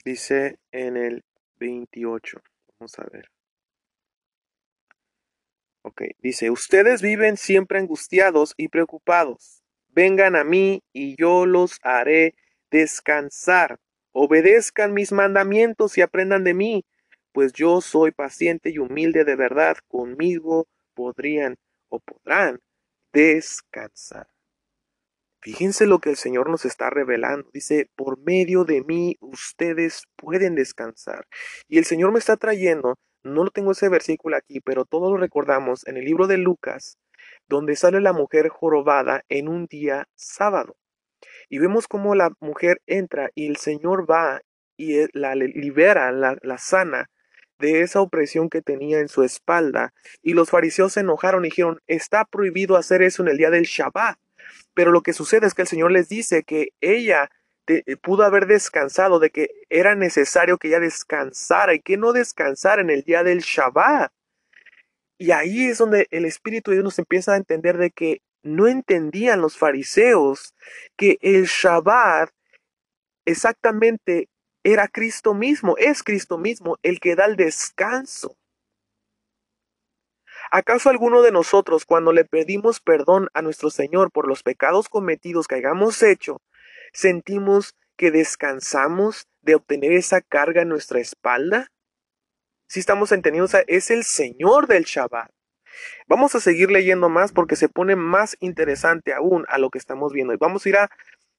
Dice 0.04 0.60
en 0.72 0.98
el 0.98 1.24
28. 1.64 2.42
Vamos 2.78 3.00
a 3.00 3.06
ver. 3.12 3.30
Ok, 5.82 6.02
dice, 6.20 6.50
ustedes 6.50 7.02
viven 7.02 7.38
siempre 7.38 7.80
angustiados 7.80 8.54
y 8.58 8.68
preocupados. 8.68 9.64
Vengan 9.90 10.36
a 10.36 10.44
mí 10.44 10.82
y 10.92 11.16
yo 11.16 11.46
los 11.46 11.80
haré 11.84 12.36
descansar. 12.72 13.80
Obedezcan 14.12 14.94
mis 14.94 15.12
mandamientos 15.12 15.98
y 15.98 16.02
aprendan 16.02 16.44
de 16.44 16.54
mí, 16.54 16.86
pues 17.32 17.54
yo 17.54 17.82
soy 17.82 18.12
paciente 18.12 18.70
y 18.70 18.78
humilde 18.78 19.24
de 19.24 19.36
verdad. 19.36 19.78
Conmigo 19.88 20.68
podrían 20.94 21.56
o 21.90 22.00
podrán 22.00 22.60
descansar. 23.12 24.33
Fíjense 25.44 25.88
lo 25.88 26.00
que 26.00 26.10
el 26.10 26.16
Señor 26.16 26.50
nos 26.50 26.64
está 26.64 26.90
revelando. 26.90 27.50
Dice, 27.52 27.90
por 27.98 28.18
medio 28.18 28.64
de 28.64 28.82
mí 28.82 29.18
ustedes 29.20 30.04
pueden 30.16 30.56
descansar. 30.56 31.28
Y 31.68 31.80
el 31.80 31.84
Señor 31.84 32.14
me 32.14 32.20
está 32.20 32.38
trayendo, 32.38 32.96
no 33.24 33.44
lo 33.44 33.52
tengo 33.52 33.74
ese 33.74 33.90
versículo 33.90 34.38
aquí, 34.38 34.62
pero 34.62 34.86
todos 34.86 35.12
lo 35.12 35.18
recordamos 35.18 35.86
en 35.86 35.98
el 35.98 36.06
libro 36.06 36.28
de 36.28 36.38
Lucas, 36.38 36.98
donde 37.50 37.76
sale 37.76 38.00
la 38.00 38.14
mujer 38.14 38.48
jorobada 38.48 39.26
en 39.28 39.50
un 39.50 39.66
día 39.66 40.08
sábado. 40.16 40.78
Y 41.50 41.60
vemos 41.60 41.90
cómo 41.90 42.16
la 42.16 42.32
mujer 42.40 42.82
entra 42.88 43.30
y 43.36 43.48
el 43.48 43.58
Señor 43.58 44.10
va 44.10 44.40
y 44.78 44.96
la 45.12 45.36
libera, 45.36 46.14
la, 46.14 46.38
la 46.42 46.58
sana 46.58 47.10
de 47.60 47.82
esa 47.82 48.00
opresión 48.00 48.50
que 48.50 48.62
tenía 48.62 49.00
en 49.00 49.10
su 49.10 49.24
espalda. 49.24 49.94
Y 50.22 50.36
los 50.36 50.50
fariseos 50.50 50.94
se 50.94 51.02
enojaron 51.02 51.44
y 51.44 51.50
dijeron, 51.50 51.82
está 51.88 52.24
prohibido 52.24 52.78
hacer 52.78 53.02
eso 53.02 53.24
en 53.24 53.28
el 53.28 53.38
día 53.38 53.50
del 53.50 53.64
Shabbat. 53.64 54.18
Pero 54.74 54.92
lo 54.92 55.02
que 55.02 55.14
sucede 55.14 55.48
es 55.48 55.54
que 55.54 55.64
el 55.64 55.68
Señor 55.68 55.92
les 55.92 56.10
dice 56.10 56.44
que 56.44 56.70
ella 56.82 57.30
eh, 57.68 57.96
pudo 57.98 58.24
haber 58.24 58.48
descansado, 58.48 59.20
de 59.20 59.30
que 59.30 59.50
era 59.70 59.96
necesario 59.96 60.58
que 60.58 60.68
ella 60.68 60.80
descansara 60.80 61.74
y 61.74 61.80
que 61.80 61.98
no 61.98 62.12
descansara 62.12 62.82
en 62.82 62.90
el 62.90 63.04
día 63.04 63.24
del 63.24 63.40
Shabbat. 63.40 64.12
Y 65.18 65.32
ahí 65.32 65.66
es 65.68 65.78
donde 65.78 66.08
el 66.12 66.26
Espíritu 66.26 66.72
de 66.72 66.78
Dios 66.78 66.84
nos 66.84 67.00
empieza 67.00 67.34
a 67.34 67.38
entender 67.38 67.78
de 67.78 67.92
que 67.92 68.22
no 68.44 68.68
entendían 68.68 69.40
los 69.40 69.58
fariseos 69.58 70.54
que 70.98 71.18
el 71.22 71.46
Shabbat 71.46 72.30
exactamente 73.26 74.28
era 74.64 74.88
Cristo 74.88 75.34
mismo, 75.34 75.76
es 75.78 76.04
Cristo 76.04 76.38
mismo 76.38 76.78
el 76.84 77.00
que 77.00 77.16
da 77.16 77.26
el 77.26 77.36
descanso. 77.36 78.36
¿Acaso 80.56 80.92
alguno 80.92 81.24
de 81.24 81.32
nosotros, 81.32 81.84
cuando 81.84 82.14
le 82.14 82.26
pedimos 82.26 82.80
perdón 82.80 83.28
a 83.34 83.42
nuestro 83.42 83.72
Señor 83.72 84.12
por 84.12 84.28
los 84.28 84.44
pecados 84.44 84.88
cometidos 84.88 85.48
que 85.48 85.56
hayamos 85.56 86.04
hecho, 86.04 86.44
sentimos 86.94 87.76
que 87.98 88.12
descansamos 88.12 89.28
de 89.42 89.56
obtener 89.56 89.94
esa 89.94 90.22
carga 90.22 90.62
en 90.62 90.70
nuestra 90.70 91.00
espalda? 91.00 91.72
Si 92.68 92.80
estamos 92.80 93.12
entendiendo, 93.12 93.50
es 93.66 93.90
el 93.90 94.04
Señor 94.04 94.68
del 94.68 94.84
Shabbat. 94.84 95.32
Vamos 96.06 96.36
a 96.36 96.40
seguir 96.40 96.70
leyendo 96.70 97.10
más 97.10 97.32
porque 97.32 97.56
se 97.56 97.68
pone 97.68 97.96
más 97.96 98.38
interesante 98.40 99.12
aún 99.12 99.46
a 99.48 99.58
lo 99.58 99.72
que 99.72 99.80
estamos 99.80 100.14
viendo. 100.14 100.36
Y 100.36 100.38
vamos 100.38 100.68
a 100.68 100.70
ir 100.70 100.78
a 100.78 100.92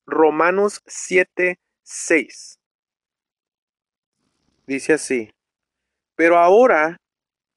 Romanos 0.07 0.83
7, 0.87 1.61
6. 1.85 2.59
Dice 4.67 4.93
así, 4.93 5.31
pero 6.17 6.37
ahora 6.37 7.01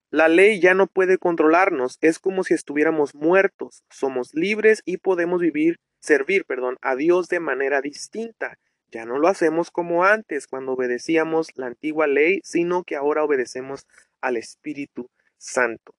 la 0.10 0.30
ley 0.30 0.62
ya 0.62 0.74
no 0.74 0.88
puede 0.88 1.18
controlarnos, 1.18 1.98
es 2.02 2.20
como 2.20 2.44
si 2.44 2.54
estuviéramos 2.54 3.14
muertos, 3.14 3.84
somos 3.90 4.34
libres 4.34 4.82
y 4.86 4.98
podemos 4.98 5.42
vivir, 5.42 5.80
servir, 6.00 6.46
perdón, 6.46 6.78
a 6.82 6.96
Dios 6.96 7.28
de 7.28 7.40
manera 7.40 7.82
distinta. 7.82 8.58
Ya 8.90 9.06
no 9.06 9.20
lo 9.20 9.28
hacemos 9.28 9.70
como 9.70 10.06
antes, 10.06 10.48
cuando 10.48 10.72
obedecíamos 10.72 11.50
la 11.58 11.68
antigua 11.68 12.08
ley, 12.08 12.40
sino 12.44 12.84
que 12.84 12.96
ahora 12.96 13.24
obedecemos 13.24 13.86
al 14.22 14.38
Espíritu 14.38 15.10
Santo. 15.38 15.94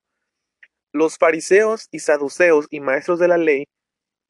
Los 0.92 1.18
fariseos 1.18 1.88
y 1.90 1.98
saduceos 1.98 2.66
y 2.70 2.80
maestros 2.80 3.18
de 3.18 3.28
la 3.28 3.36
ley 3.36 3.66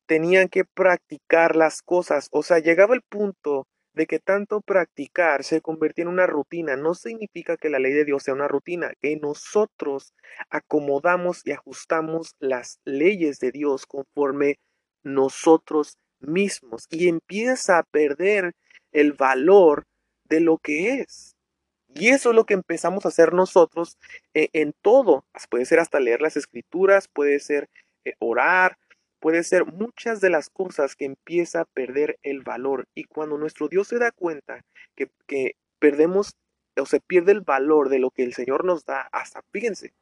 tenían 0.07 0.49
que 0.49 0.65
practicar 0.65 1.55
las 1.55 1.83
cosas, 1.83 2.29
o 2.33 2.43
sea, 2.43 2.59
llegaba 2.59 2.95
el 2.95 3.03
punto 3.03 3.69
de 3.99 4.07
que 4.07 4.21
tanto 4.21 4.61
practicar 4.61 5.43
se 5.43 5.61
convirtió 5.61 6.03
en 6.03 6.09
una 6.09 6.27
rutina 6.29 6.77
no 6.77 6.95
significa 6.95 7.57
que 7.57 7.69
la 7.69 7.81
ley 7.81 7.93
de 7.93 8.05
Dios 8.05 8.23
sea 8.23 8.33
una 8.33 8.47
rutina, 8.47 8.93
que 9.03 9.17
nosotros 9.17 10.15
acomodamos 10.51 11.45
y 11.45 11.51
ajustamos 11.51 12.37
las 12.39 12.79
leyes 12.85 13.41
de 13.41 13.51
Dios 13.51 13.87
conforme 13.87 14.61
nosotros 15.03 15.99
mismos 16.21 16.87
y 16.91 17.09
empieza 17.09 17.79
a 17.79 17.83
perder 17.83 18.53
el 18.93 19.15
valor 19.15 19.85
de 20.25 20.41
lo 20.41 20.59
que 20.59 21.01
es. 21.01 21.35
Y 21.89 22.11
eso 22.11 22.31
es 22.31 22.37
lo 22.37 22.47
que 22.47 22.55
empezamos 22.55 23.05
a 23.05 23.09
hacer 23.09 23.33
nosotros 23.33 23.99
eh, 24.33 24.49
en 24.53 24.75
todo. 24.81 25.25
Puede 25.51 25.65
ser 25.65 25.81
hasta 25.81 25.99
leer 25.99 26.21
las 26.21 26.37
escrituras, 26.37 27.09
puede 27.09 27.41
ser 27.41 27.69
eh, 28.05 28.15
orar, 28.21 28.79
puede 29.21 29.43
ser 29.45 29.67
muchas 29.67 30.21
de 30.21 30.31
las 30.31 30.51
cosas 30.51 30.97
que 30.97 31.05
empieza 31.05 31.61
a 31.61 31.65
perder 31.65 32.19
el 32.23 32.43
valor. 32.43 32.87
Y 32.95 33.05
cuando 33.05 33.39
nuestro 33.39 33.69
Dios 33.69 33.89
se 33.89 33.99
da 33.99 34.11
cuenta 34.11 34.65
que, 34.95 35.11
que 35.27 35.57
perdemos 35.79 36.35
o 36.77 36.87
se 36.87 37.01
pierde 37.01 37.33
el 37.33 37.41
valor 37.41 37.89
de 37.89 37.99
lo 37.99 38.11
que 38.11 38.23
el 38.23 38.35
Señor 38.35 38.65
nos 38.65 38.85
da, 38.85 39.09
hasta, 39.13 39.43
fíjense, 39.51 39.93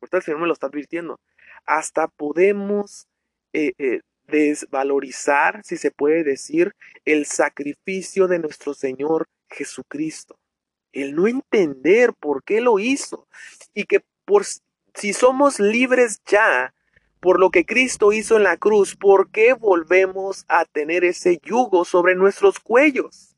ahorita 0.00 0.18
el 0.18 0.22
Señor 0.22 0.40
me 0.40 0.46
lo 0.46 0.52
está 0.52 0.66
advirtiendo, 0.66 1.20
hasta 1.66 2.08
podemos 2.08 3.06
eh, 3.52 3.72
eh, 3.78 4.00
desvalorizar, 4.26 5.60
si 5.64 5.76
se 5.76 5.90
puede 5.90 6.24
decir, 6.24 6.74
el 7.04 7.26
sacrificio 7.26 8.28
de 8.28 8.38
nuestro 8.38 8.74
Señor 8.74 9.28
Jesucristo. 9.50 10.38
El 10.92 11.14
no 11.14 11.26
entender 11.26 12.12
por 12.18 12.42
qué 12.44 12.60
lo 12.60 12.78
hizo 12.78 13.26
y 13.74 13.84
que 13.84 14.00
por 14.24 14.44
si 14.94 15.12
somos 15.12 15.58
libres 15.58 16.20
ya 16.26 16.74
por 17.22 17.38
lo 17.38 17.50
que 17.50 17.64
Cristo 17.64 18.12
hizo 18.12 18.36
en 18.36 18.42
la 18.42 18.56
cruz, 18.56 18.96
¿por 18.96 19.30
qué 19.30 19.52
volvemos 19.52 20.44
a 20.48 20.64
tener 20.64 21.04
ese 21.04 21.38
yugo 21.40 21.84
sobre 21.84 22.16
nuestros 22.16 22.58
cuellos? 22.58 23.36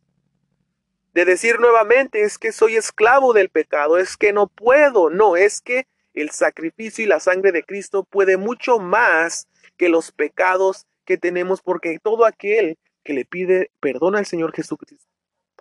De 1.13 1.27
decir 1.27 1.61
nuevamente, 1.61 2.23
es 2.23 2.39
que 2.39 2.51
soy 2.51 2.77
esclavo 2.77 3.35
del 3.35 3.51
pecado, 3.51 3.99
es 3.99 4.17
que 4.17 4.33
no 4.33 4.47
puedo, 4.47 5.11
no, 5.11 5.37
es 5.37 5.61
que 5.61 5.87
el 6.15 6.31
sacrificio 6.31 7.05
y 7.05 7.07
la 7.07 7.21
sangre 7.21 7.53
de 7.53 7.63
Cristo 7.63 8.05
puede 8.05 8.39
mucho 8.39 8.79
más 8.79 9.49
que 9.77 9.91
los 9.91 10.13
pecados 10.13 10.87
que 11.05 11.19
tenemos, 11.19 11.61
porque 11.61 11.99
todo 12.03 12.25
aquel 12.25 12.79
que 13.03 13.13
le 13.13 13.27
pide 13.27 13.71
perdón 13.81 14.17
al 14.17 14.25
Señor 14.25 14.55
Jesucristo, 14.55 15.13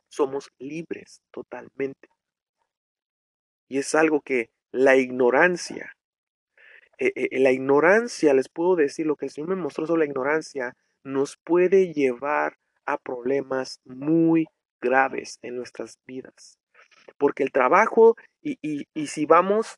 somos 0.07 0.49
libres 0.59 1.21
totalmente. 1.29 2.07
Y 3.67 3.79
es 3.79 3.93
algo 3.95 4.21
que 4.21 4.49
la 4.71 4.95
ignorancia, 4.95 5.97
eh, 6.97 7.11
eh, 7.15 7.39
la 7.39 7.51
ignorancia, 7.51 8.33
les 8.33 8.49
puedo 8.49 8.75
decir, 8.75 9.05
lo 9.05 9.15
que 9.15 9.25
el 9.25 9.31
Señor 9.31 9.49
me 9.49 9.55
mostró 9.55 9.85
sobre 9.85 9.99
la 9.99 10.05
ignorancia, 10.05 10.75
nos 11.03 11.37
puede 11.37 11.93
llevar 11.93 12.57
a 12.85 12.97
problemas 12.97 13.79
muy 13.85 14.45
graves 14.81 15.39
en 15.41 15.55
nuestras 15.55 15.97
vidas. 16.05 16.57
Porque 17.17 17.43
el 17.43 17.51
trabajo, 17.51 18.15
y, 18.41 18.57
y 18.61 19.07
si 19.07 19.25
vamos 19.25 19.77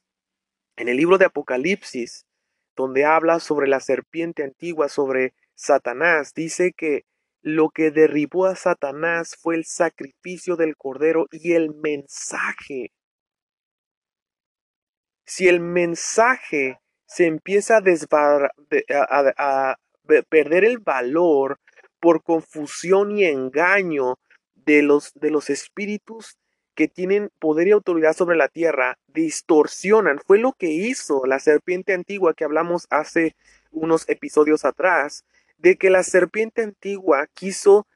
en 0.75 0.89
el 0.89 0.97
libro 0.97 1.17
de 1.17 1.25
Apocalipsis, 1.25 2.25
donde 2.75 3.05
habla 3.05 3.39
sobre 3.39 3.67
la 3.67 3.79
serpiente 3.79 4.43
antigua, 4.43 4.89
sobre 4.89 5.33
Satanás, 5.55 6.33
dice 6.33 6.73
que 6.75 7.05
lo 7.41 7.69
que 7.69 7.91
derribó 7.91 8.47
a 8.47 8.55
Satanás 8.55 9.35
fue 9.39 9.55
el 9.55 9.65
sacrificio 9.65 10.55
del 10.55 10.75
cordero 10.75 11.27
y 11.31 11.53
el 11.53 11.73
mensaje. 11.75 12.91
Si 15.25 15.47
el 15.47 15.59
mensaje 15.59 16.79
se 17.15 17.27
empieza 17.27 17.77
a, 17.77 19.33
a 19.37 19.75
perder 20.27 20.65
el 20.65 20.79
valor 20.79 21.61
por 22.01 22.23
confusión 22.23 23.17
y 23.17 23.23
engaño 23.23 24.19
de 24.53 24.81
los, 24.81 25.13
de 25.13 25.31
los 25.31 25.49
espíritus 25.49 26.37
que 26.73 26.89
tienen 26.89 27.31
poder 27.39 27.69
y 27.69 27.71
autoridad 27.71 28.11
sobre 28.11 28.35
la 28.35 28.49
tierra 28.49 28.97
distorsionan. 29.07 30.19
Fue 30.27 30.39
lo 30.39 30.51
que 30.51 30.67
hizo 30.67 31.25
la 31.25 31.39
serpiente 31.39 31.93
antigua 31.93 32.33
que 32.33 32.43
hablamos 32.43 32.85
hace 32.89 33.37
unos 33.71 34.09
episodios 34.09 34.65
atrás, 34.65 35.23
de 35.57 35.77
que 35.77 35.89
la 35.89 36.03
serpiente 36.03 36.63
antigua 36.63 37.27
quiso 37.33 37.87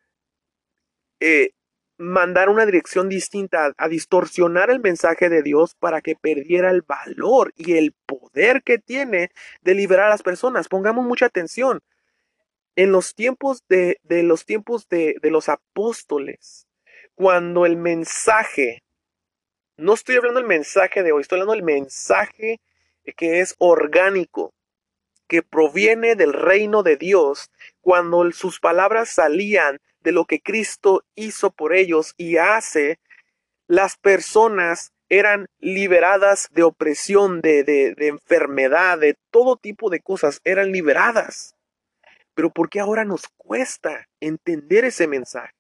eh, 1.20 1.52
mandar 2.00 2.48
una 2.48 2.66
dirección 2.66 3.10
distinta, 3.10 3.74
a, 3.78 3.88
distorsionar 3.90 4.72
el 4.72 4.80
mensaje 4.80 5.28
de 5.28 5.44
Dios 5.44 5.76
para 5.76 6.02
que 6.02 6.16
perdiera 6.16 6.72
el 6.72 6.82
valor 6.82 7.54
y 7.58 7.76
el 7.76 7.94
poder 8.06 8.64
que 8.64 8.78
tiene 8.78 9.32
de 9.62 9.76
liberar 9.76 10.06
a 10.06 10.10
las 10.10 10.24
personas. 10.24 10.70
Pongamos 10.70 11.06
mucha 11.06 11.26
atención. 11.26 11.82
En 12.78 12.94
los 12.94 13.16
tiempos 13.16 13.64
de, 13.68 14.00
de 14.04 14.24
los 14.24 14.46
tiempos 14.46 14.88
de, 14.88 15.18
de 15.22 15.30
los 15.30 15.50
apóstoles, 15.50 16.68
cuando 17.16 17.66
el 17.66 17.76
mensaje, 17.76 18.82
no 19.76 19.94
estoy 19.94 20.16
hablando 20.16 20.40
del 20.40 20.48
mensaje 20.48 21.04
de 21.04 21.12
hoy, 21.12 21.22
estoy 21.22 21.36
hablando 21.42 21.54
del 21.54 21.64
mensaje 21.64 22.62
que 23.18 23.42
es 23.42 23.56
orgánico, 23.58 24.54
que 25.28 25.44
proviene 25.44 26.16
del 26.16 26.32
reino 26.32 26.82
de 26.82 26.96
Dios, 26.96 27.52
cuando 27.82 28.32
sus 28.32 28.62
palabras 28.62 29.10
salían 29.10 29.82
de 30.02 30.12
lo 30.12 30.26
que 30.26 30.42
Cristo 30.42 31.04
hizo 31.16 31.52
por 31.52 31.74
ellos 31.74 32.14
y 32.18 32.38
hace, 32.38 33.00
las 33.68 33.98
personas 33.98 34.92
eran 35.10 35.48
liberadas 35.60 36.50
de 36.52 36.64
opresión, 36.64 37.42
de, 37.42 37.64
de, 37.64 38.08
enfermedad, 38.08 39.00
de 39.00 39.16
todo 39.32 39.58
tipo 39.58 39.90
de 39.90 40.00
cosas, 40.00 40.40
eran 40.44 40.72
liberadas. 40.72 41.56
Pero 42.36 42.52
¿por 42.52 42.70
qué 42.70 42.80
ahora 42.80 43.06
nos 43.06 43.28
cuesta 43.38 44.08
entender 44.20 44.86
ese 44.86 45.08
mensaje? 45.08 45.54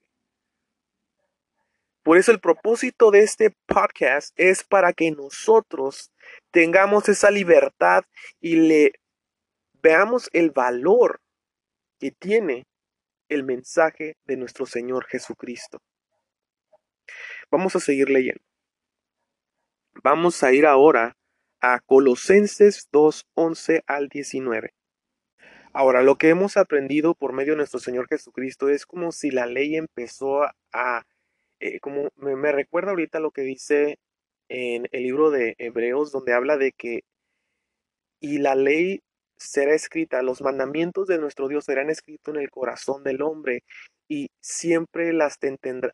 Por 2.04 2.17
eso 2.17 2.32
el 2.32 2.39
propósito 2.39 3.12
de 3.12 3.19
este 3.19 3.52
podcast 3.65 4.34
es 4.38 4.63
para 4.63 4.93
que 4.93 5.12
nosotros 5.12 6.12
tengamos 6.52 7.10
esa 7.10 7.30
libertad 7.30 8.04
y 8.39 8.56
le 8.56 8.93
veamos 9.82 10.30
el 10.34 10.52
valor 10.52 11.21
que 11.99 12.12
tiene 12.12 12.65
el 13.29 13.43
mensaje 13.43 14.17
de 14.25 14.37
nuestro 14.37 14.65
Señor 14.65 15.05
Jesucristo. 15.05 15.79
Vamos 17.49 17.75
a 17.75 17.79
seguir 17.79 18.09
leyendo. 18.09 18.41
Vamos 20.03 20.43
a 20.43 20.53
ir 20.53 20.65
ahora 20.65 21.15
a 21.61 21.79
Colosenses 21.79 22.87
2, 22.91 23.27
11 23.33 23.83
al 23.87 24.07
19. 24.09 24.73
Ahora, 25.71 26.01
lo 26.01 26.17
que 26.17 26.29
hemos 26.29 26.57
aprendido 26.57 27.13
por 27.15 27.33
medio 27.33 27.53
de 27.53 27.57
nuestro 27.57 27.79
Señor 27.79 28.07
Jesucristo 28.07 28.69
es 28.69 28.85
como 28.85 29.11
si 29.11 29.31
la 29.31 29.45
ley 29.45 29.75
empezó 29.75 30.43
a 30.43 31.05
eh, 31.59 31.79
como 31.81 32.09
me, 32.15 32.51
recuerda 32.51 32.91
ahorita 32.91 33.19
lo 33.19 33.31
que 33.31 33.41
dice 33.41 33.99
en 34.47 34.87
el 34.91 35.03
libro 35.03 35.29
de 35.29 35.55
Hebreos, 35.57 36.11
donde 36.11 36.33
habla 36.33 36.57
de 36.57 36.71
que 36.71 37.01
y 38.21 38.39
la 38.39 38.55
ley 38.55 39.01
será 39.39 39.73
escrita, 39.73 40.21
los 40.21 40.41
mandamientos 40.41 41.08
de 41.08 41.17
nuestro 41.17 41.47
Dios 41.47 41.65
serán 41.65 41.89
escritos 41.89 42.36
en 42.36 42.41
el 42.41 42.49
corazón 42.49 43.04
del 43.04 43.21
hombre 43.21 43.63
y 44.08 44.30
siempre 44.41 45.13
las, 45.13 45.38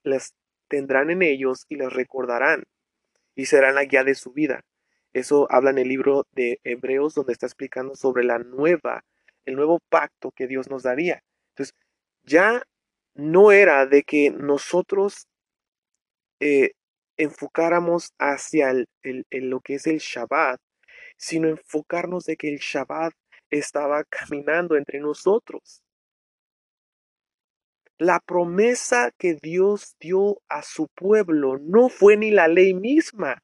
las 0.04 0.34
tendrán 0.68 1.12
en 1.12 1.22
ellos 1.22 1.66
y 1.70 1.76
las 1.76 1.94
recordarán 1.94 2.64
y 3.36 3.46
serán 3.46 3.76
la 3.76 3.86
guía 3.86 4.04
de 4.04 4.16
su 4.16 4.32
vida. 4.32 4.62
Eso 5.14 5.48
habla 5.50 5.70
en 5.70 5.78
el 5.78 5.88
libro 5.88 6.28
de 6.32 6.60
Hebreos 6.64 7.14
donde 7.14 7.34
está 7.34 7.46
explicando 7.46 7.96
sobre 7.96 8.24
la 8.24 8.40
nueva, 8.40 9.04
el 9.46 9.56
nuevo 9.56 9.80
pacto 9.90 10.32
que 10.32 10.48
Dios 10.48 10.70
nos 10.70 10.84
daría. 10.84 11.22
Entonces, 11.52 11.76
ya 12.24 12.64
no 13.14 13.52
era 13.52 13.86
de 13.86 14.04
que 14.04 14.32
nosotros 14.32 15.28
eh, 16.40 16.72
enfocáramos 17.18 18.14
hacia 18.20 18.72
el, 18.72 18.88
lo 19.32 19.62
que 19.62 19.76
es 19.76 19.88
el 19.88 20.00
Shabbat, 20.00 20.60
sino 21.18 21.48
enfocarnos 21.48 22.26
de 22.26 22.36
que 22.36 22.50
el 22.50 22.58
Shabbat 22.58 23.14
estaba 23.58 24.04
caminando 24.04 24.76
entre 24.76 25.00
nosotros. 25.00 25.82
La 27.98 28.20
promesa 28.20 29.12
que 29.18 29.36
Dios 29.36 29.96
dio 30.00 30.41
a 30.50 30.63
su 30.63 30.89
pueblo 30.89 31.60
no 31.60 31.88
fue 31.88 32.18
ni 32.18 32.30
la 32.30 32.50
ley 32.50 32.74
misma. 32.74 33.41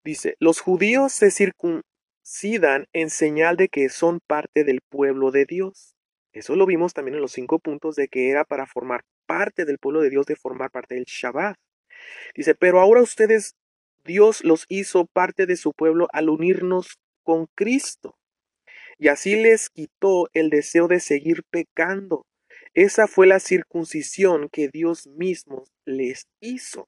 Dice, 0.04 0.36
los 0.40 0.62
judíos 0.62 1.12
se 1.12 1.32
circuncidan 1.32 2.88
en 2.94 3.10
señal 3.10 3.58
de 3.58 3.68
que 3.68 3.90
son 3.90 4.20
parte 4.26 4.64
del 4.64 4.80
pueblo 4.90 5.32
de 5.32 5.46
Dios. 5.46 5.96
Eso 6.32 6.56
lo 6.56 6.66
vimos 6.66 6.94
también 6.94 7.16
en 7.16 7.22
los 7.22 7.32
cinco 7.32 7.60
puntos 7.60 7.96
de 7.96 8.08
que 8.08 8.30
era 8.30 8.46
para 8.46 8.66
formar 8.66 9.02
parte 9.26 9.66
del 9.66 9.78
pueblo 9.78 10.02
de 10.02 10.10
Dios, 10.10 10.26
de 10.26 10.36
formar 10.36 10.72
parte 10.72 10.96
del 10.96 11.06
Shabbat. 11.06 11.58
Dice, 12.36 12.56
pero 12.56 12.80
ahora 12.80 13.02
ustedes, 13.02 13.56
Dios 14.06 14.44
los 14.44 14.66
hizo 14.70 15.06
parte 15.06 15.46
de 15.46 15.58
su 15.58 15.74
pueblo 15.74 16.08
al 16.14 16.30
unirnos 16.30 17.00
con 17.24 17.48
Cristo 17.56 18.16
y 19.00 19.08
así 19.08 19.36
les 19.38 19.70
quitó 19.70 20.30
el 20.34 20.50
deseo 20.50 20.88
de 20.90 21.00
seguir 21.00 21.44
pecando. 21.50 22.26
Esa 22.74 23.08
fue 23.08 23.28
la 23.28 23.40
circuncisión 23.40 24.50
que 24.50 24.70
Dios 24.70 25.08
mismo 25.08 25.66
les 25.86 26.28
hizo. 26.40 26.88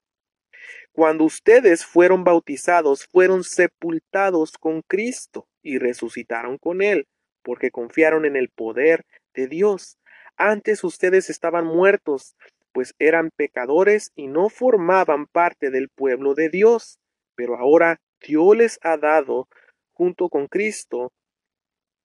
Cuando 0.92 1.24
ustedes 1.24 1.84
fueron 1.84 2.24
bautizados, 2.24 3.06
fueron 3.10 3.44
sepultados 3.44 4.52
con 4.58 4.82
Cristo 4.82 5.48
y 5.62 5.78
resucitaron 5.78 6.58
con 6.58 6.82
Él, 6.82 7.06
porque 7.42 7.70
confiaron 7.70 8.24
en 8.24 8.36
el 8.36 8.48
poder 8.48 9.04
de 9.34 9.48
Dios. 9.48 9.98
Antes 10.36 10.84
ustedes 10.84 11.30
estaban 11.30 11.64
muertos, 11.64 12.36
pues 12.72 12.94
eran 12.98 13.30
pecadores 13.34 14.12
y 14.14 14.28
no 14.28 14.48
formaban 14.48 15.26
parte 15.26 15.70
del 15.70 15.88
pueblo 15.88 16.34
de 16.34 16.48
Dios 16.48 16.98
pero 17.34 17.56
ahora 17.56 18.00
Dios 18.20 18.56
les 18.56 18.78
ha 18.82 18.96
dado 18.96 19.48
junto 19.92 20.28
con 20.28 20.46
Cristo 20.46 21.12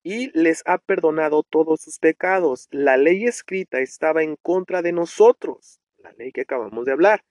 y 0.09 0.31
les 0.31 0.63
ha 0.65 0.77
perdonado 0.77 1.43
todos 1.43 1.81
sus 1.81 1.99
pecados. 1.99 2.69
La 2.71 2.95
ley 2.95 3.25
escrita 3.25 3.81
estaba 3.81 4.23
en 4.23 4.37
contra 4.37 4.81
de 4.81 4.93
nosotros, 4.93 5.81
la 5.97 6.13
ley 6.13 6.31
que 6.31 6.41
acabamos 6.41 6.85
de 6.85 6.93
hablar. 6.93 7.25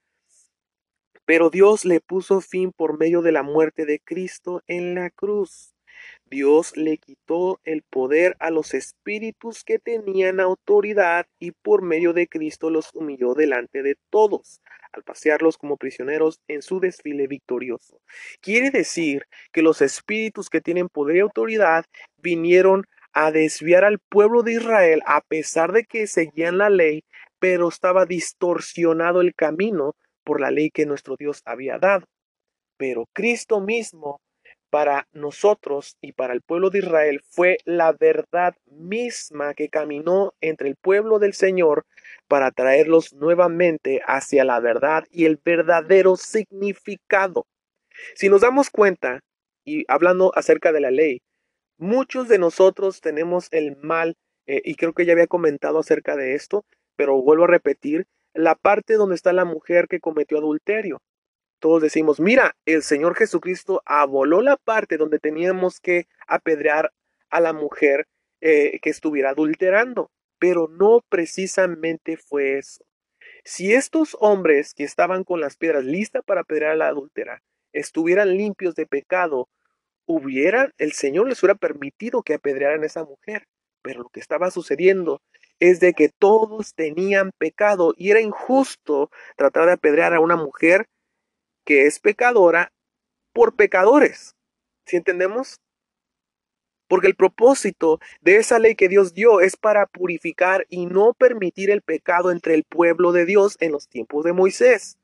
Pero 1.25 1.49
Dios 1.49 1.87
le 1.87 2.03
puso 2.03 2.43
fin 2.43 2.73
por 2.73 2.99
medio 2.99 3.23
de 3.23 3.33
la 3.33 3.43
muerte 3.43 3.87
de 3.87 3.99
Cristo 3.99 4.63
en 4.67 4.95
la 4.95 5.09
cruz. 5.09 5.76
Dios 6.29 6.77
le 6.77 6.99
quitó 6.99 7.61
el 7.65 7.83
poder 7.83 8.37
a 8.41 8.51
los 8.51 8.75
espíritus 8.75 9.63
que 9.63 9.79
tenían 9.79 10.41
autoridad 10.41 11.27
y 11.39 11.53
por 11.53 11.83
medio 11.83 12.13
de 12.13 12.27
Cristo 12.27 12.69
los 12.69 12.93
humilló 12.95 13.35
delante 13.35 13.85
de 13.85 13.97
todos, 14.11 14.61
al 14.93 15.05
pasearlos 15.05 15.57
como 15.57 15.77
prisioneros 15.77 16.41
en 16.49 16.63
su 16.63 16.81
desfile 16.81 17.29
victorioso. 17.29 18.01
Quiere 18.41 18.71
decir 18.71 19.27
que 19.53 19.63
los 19.63 19.81
espíritus 19.83 20.51
que 20.51 20.61
tienen 20.61 20.89
poder 20.89 21.17
y 21.17 21.21
autoridad 21.21 21.85
vinieron 22.17 22.87
a 23.13 23.31
desviar 23.31 23.85
al 23.85 24.01
pueblo 24.01 24.43
de 24.43 24.55
Israel 24.55 25.03
a 25.07 25.21
pesar 25.21 25.73
de 25.73 25.85
que 25.85 26.09
seguían 26.09 26.59
la 26.59 26.71
ley, 26.71 27.05
pero 27.39 27.69
estaba 27.69 28.05
distorsionado 28.05 29.21
el 29.21 29.35
camino 29.35 29.95
por 30.25 30.41
la 30.41 30.51
ley 30.51 30.71
que 30.71 30.87
nuestro 30.87 31.15
Dios 31.17 31.43
había 31.45 31.79
dado. 31.79 32.07
Pero 32.77 33.09
Cristo 33.13 33.61
mismo 33.61 34.21
para 34.71 35.09
nosotros 35.13 35.97
y 36.01 36.13
para 36.13 36.33
el 36.33 36.43
pueblo 36.43 36.71
de 36.71 36.81
Israel 36.81 37.23
fue 37.29 37.59
la 37.65 37.93
verdad 37.93 38.55
misma 38.67 39.55
que 39.55 39.69
caminó 39.69 40.35
entre 40.41 40.69
el 40.69 40.77
pueblo 40.77 41.19
del 41.19 41.35
Señor 41.35 41.87
para 42.29 42.51
traerlos 42.51 43.13
nuevamente 43.13 44.03
hacia 44.07 44.45
la 44.45 44.61
verdad 44.61 45.05
y 45.11 45.25
el 45.25 45.41
verdadero 45.43 46.17
significado. 46.17 47.47
Si 48.15 48.29
nos 48.29 48.43
damos 48.43 48.71
cuenta, 48.71 49.21
y 49.65 49.85
hablando 49.89 50.33
acerca 50.35 50.73
de 50.73 50.81
la 50.81 50.91
ley, 50.91 51.23
muchos 51.79 52.29
de 52.29 52.39
nosotros 52.39 53.01
tenemos 53.01 53.49
el 53.53 53.77
mal, 53.77 54.17
eh, 54.47 54.61
y 54.65 54.75
creo 54.77 54.93
que 54.93 55.07
ya 55.07 55.13
había 55.13 55.27
comentado 55.27 55.79
acerca 55.79 56.17
de 56.17 56.35
esto, 56.35 56.65
pero 56.97 57.21
vuelvo 57.21 57.45
a 57.45 57.49
repetir, 57.49 58.07
la 58.35 58.55
parte 58.55 58.95
donde 58.95 59.15
está 59.15 59.33
la 59.33 59.45
mujer 59.45 59.89
que 59.89 60.01
cometió 60.01 60.39
adulterio 60.39 61.01
todos 61.59 61.83
decimos, 61.83 62.21
mira, 62.21 62.57
el 62.67 62.83
Señor 62.83 63.15
Jesucristo 63.15 63.83
aboló 63.85 64.43
la 64.43 64.57
parte 64.57 64.97
donde 64.97 65.19
teníamos 65.19 65.81
que 65.81 66.07
apedrear 66.27 66.93
a 67.31 67.41
la 67.41 67.53
mujer 67.53 68.07
eh, 68.41 68.79
que 68.81 68.91
estuviera 68.91 69.31
adulterando, 69.31 70.11
pero 70.39 70.69
no 70.69 71.03
precisamente 71.09 72.17
fue 72.17 72.59
eso. 72.59 72.85
Si 73.45 73.73
estos 73.73 74.17
hombres 74.21 74.75
que 74.75 74.85
estaban 74.85 75.25
con 75.25 75.41
las 75.41 75.57
piedras 75.57 75.85
listas 75.85 76.23
para 76.25 76.43
apedrear 76.43 76.73
a 76.73 76.77
la 76.77 76.89
adúltera 76.89 77.43
estuvieran 77.73 78.37
limpios 78.37 78.75
de 78.75 78.87
pecado, 78.87 79.49
hubiera, 80.05 80.73
el 80.79 80.93
Señor 80.93 81.29
les 81.29 81.43
hubiera 81.43 81.55
permitido 81.55 82.23
que 82.23 82.35
apedrearan 82.35 82.83
a 82.83 82.87
esa 82.87 83.05
mujer. 83.05 83.47
Pero 83.83 84.03
lo 84.03 84.09
que 84.09 84.21
estaba 84.21 84.51
sucediendo 84.51 85.21
es 85.61 85.81
de 85.81 85.93
que 85.95 86.09
todos 86.09 86.75
tenían 86.75 87.31
pecado 87.39 87.95
y 87.97 88.11
era 88.11 88.21
injusto 88.21 89.11
tratar 89.37 89.67
de 89.67 89.73
apedrear 89.73 90.15
a 90.15 90.21
una 90.21 90.37
mujer 90.37 90.87
que 91.67 91.87
es 91.87 91.99
pecadora 91.99 92.73
por 93.35 93.55
pecadores. 93.55 94.35
¿Sí 94.87 94.97
entendemos? 94.97 95.61
Porque 96.89 97.09
el 97.09 97.17
propósito 97.17 98.01
de 98.21 98.37
esa 98.37 98.59
ley 98.59 98.77
que 98.77 98.89
Dios 98.89 99.13
dio 99.13 99.41
es 99.41 99.57
para 99.57 99.87
purificar 99.87 100.65
y 100.71 100.87
no 100.87 101.13
permitir 101.13 101.71
el 101.71 101.83
pecado 101.83 102.31
entre 102.31 102.55
el 102.55 102.63
pueblo 102.65 103.13
de 103.13 103.27
Dios 103.27 103.57
en 103.61 103.73
los 103.73 103.89
tiempos 103.89 104.25
de 104.25 104.33
Moisés. 104.33 104.97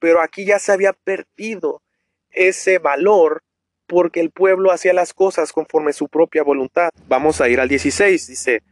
Pero 0.00 0.22
aquí 0.22 0.46
ya 0.46 0.58
se 0.58 0.72
había 0.72 0.94
perdido 0.94 1.82
ese 2.30 2.78
valor 2.78 3.44
porque 3.86 4.20
el 4.20 4.30
pueblo 4.30 4.72
hacía 4.72 4.94
las 4.94 5.12
cosas 5.12 5.52
conforme 5.52 5.92
su 5.92 6.08
propia 6.08 6.42
voluntad. 6.42 6.88
Vamos 7.06 7.42
a 7.42 7.48
ir 7.50 7.60
al 7.60 7.68
16, 7.68 8.26
dice, 8.26 8.62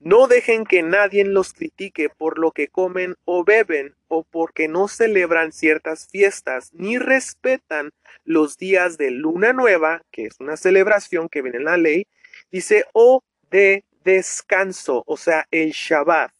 no 0.00 0.28
dejen 0.28 0.64
que 0.64 0.82
nadie 0.82 1.24
los 1.24 1.52
critique 1.52 2.08
por 2.08 2.38
lo 2.38 2.52
que 2.52 2.68
comen 2.68 3.16
o 3.24 3.44
beben, 3.44 3.94
o 4.06 4.22
porque 4.22 4.68
no 4.68 4.88
celebran 4.88 5.52
ciertas 5.52 6.08
fiestas, 6.08 6.70
ni 6.72 6.98
respetan 6.98 7.90
los 8.24 8.58
días 8.58 8.96
de 8.96 9.10
luna 9.10 9.52
nueva, 9.52 10.02
que 10.10 10.26
es 10.26 10.36
una 10.38 10.56
celebración 10.56 11.28
que 11.28 11.42
viene 11.42 11.58
en 11.58 11.64
la 11.64 11.76
ley, 11.76 12.06
dice, 12.50 12.84
o 12.92 13.22
de 13.50 13.84
descanso, 14.04 15.02
o 15.06 15.16
sea, 15.16 15.46
el 15.50 15.72
Shabbat. 15.72 16.32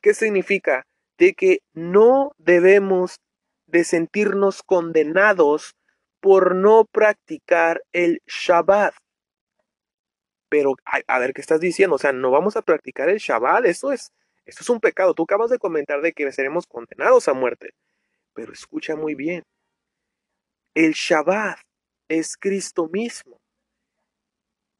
¿Qué 0.00 0.14
significa? 0.14 0.86
De 1.18 1.34
que 1.34 1.60
no 1.74 2.32
debemos 2.38 3.20
de 3.66 3.84
sentirnos 3.84 4.62
condenados 4.62 5.74
por 6.20 6.54
no 6.54 6.84
practicar 6.84 7.82
el 7.92 8.22
Shabbat. 8.26 8.94
Pero 10.50 10.74
a, 10.84 11.18
ver 11.18 11.32
qué 11.32 11.40
estás 11.40 11.60
diciendo, 11.60 11.96
o 11.96 11.98
sea, 11.98 12.12
no 12.12 12.30
vamos 12.30 12.56
a 12.56 12.62
practicar 12.62 13.08
el 13.08 13.18
Shabbat, 13.18 13.64
eso 13.64 13.92
es, 13.92 14.12
eso 14.44 14.58
es 14.60 14.68
un 14.68 14.80
pecado. 14.80 15.14
Tú 15.14 15.22
acabas 15.22 15.48
de 15.48 15.58
comentar 15.58 16.02
de 16.02 16.12
que 16.12 16.30
seremos 16.32 16.66
condenados 16.66 17.28
a 17.28 17.32
muerte. 17.32 17.70
Pero 18.34 18.52
escucha 18.52 18.96
muy 18.96 19.14
bien. 19.14 19.44
El 20.74 20.92
Shabbat 20.92 21.58
es 22.08 22.36
Cristo 22.36 22.88
mismo. 22.92 23.40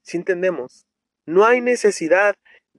Si 0.02 0.16
entendemos, 0.16 0.84
no 1.24 1.46
hay 1.46 1.60
necesidad 1.60 2.34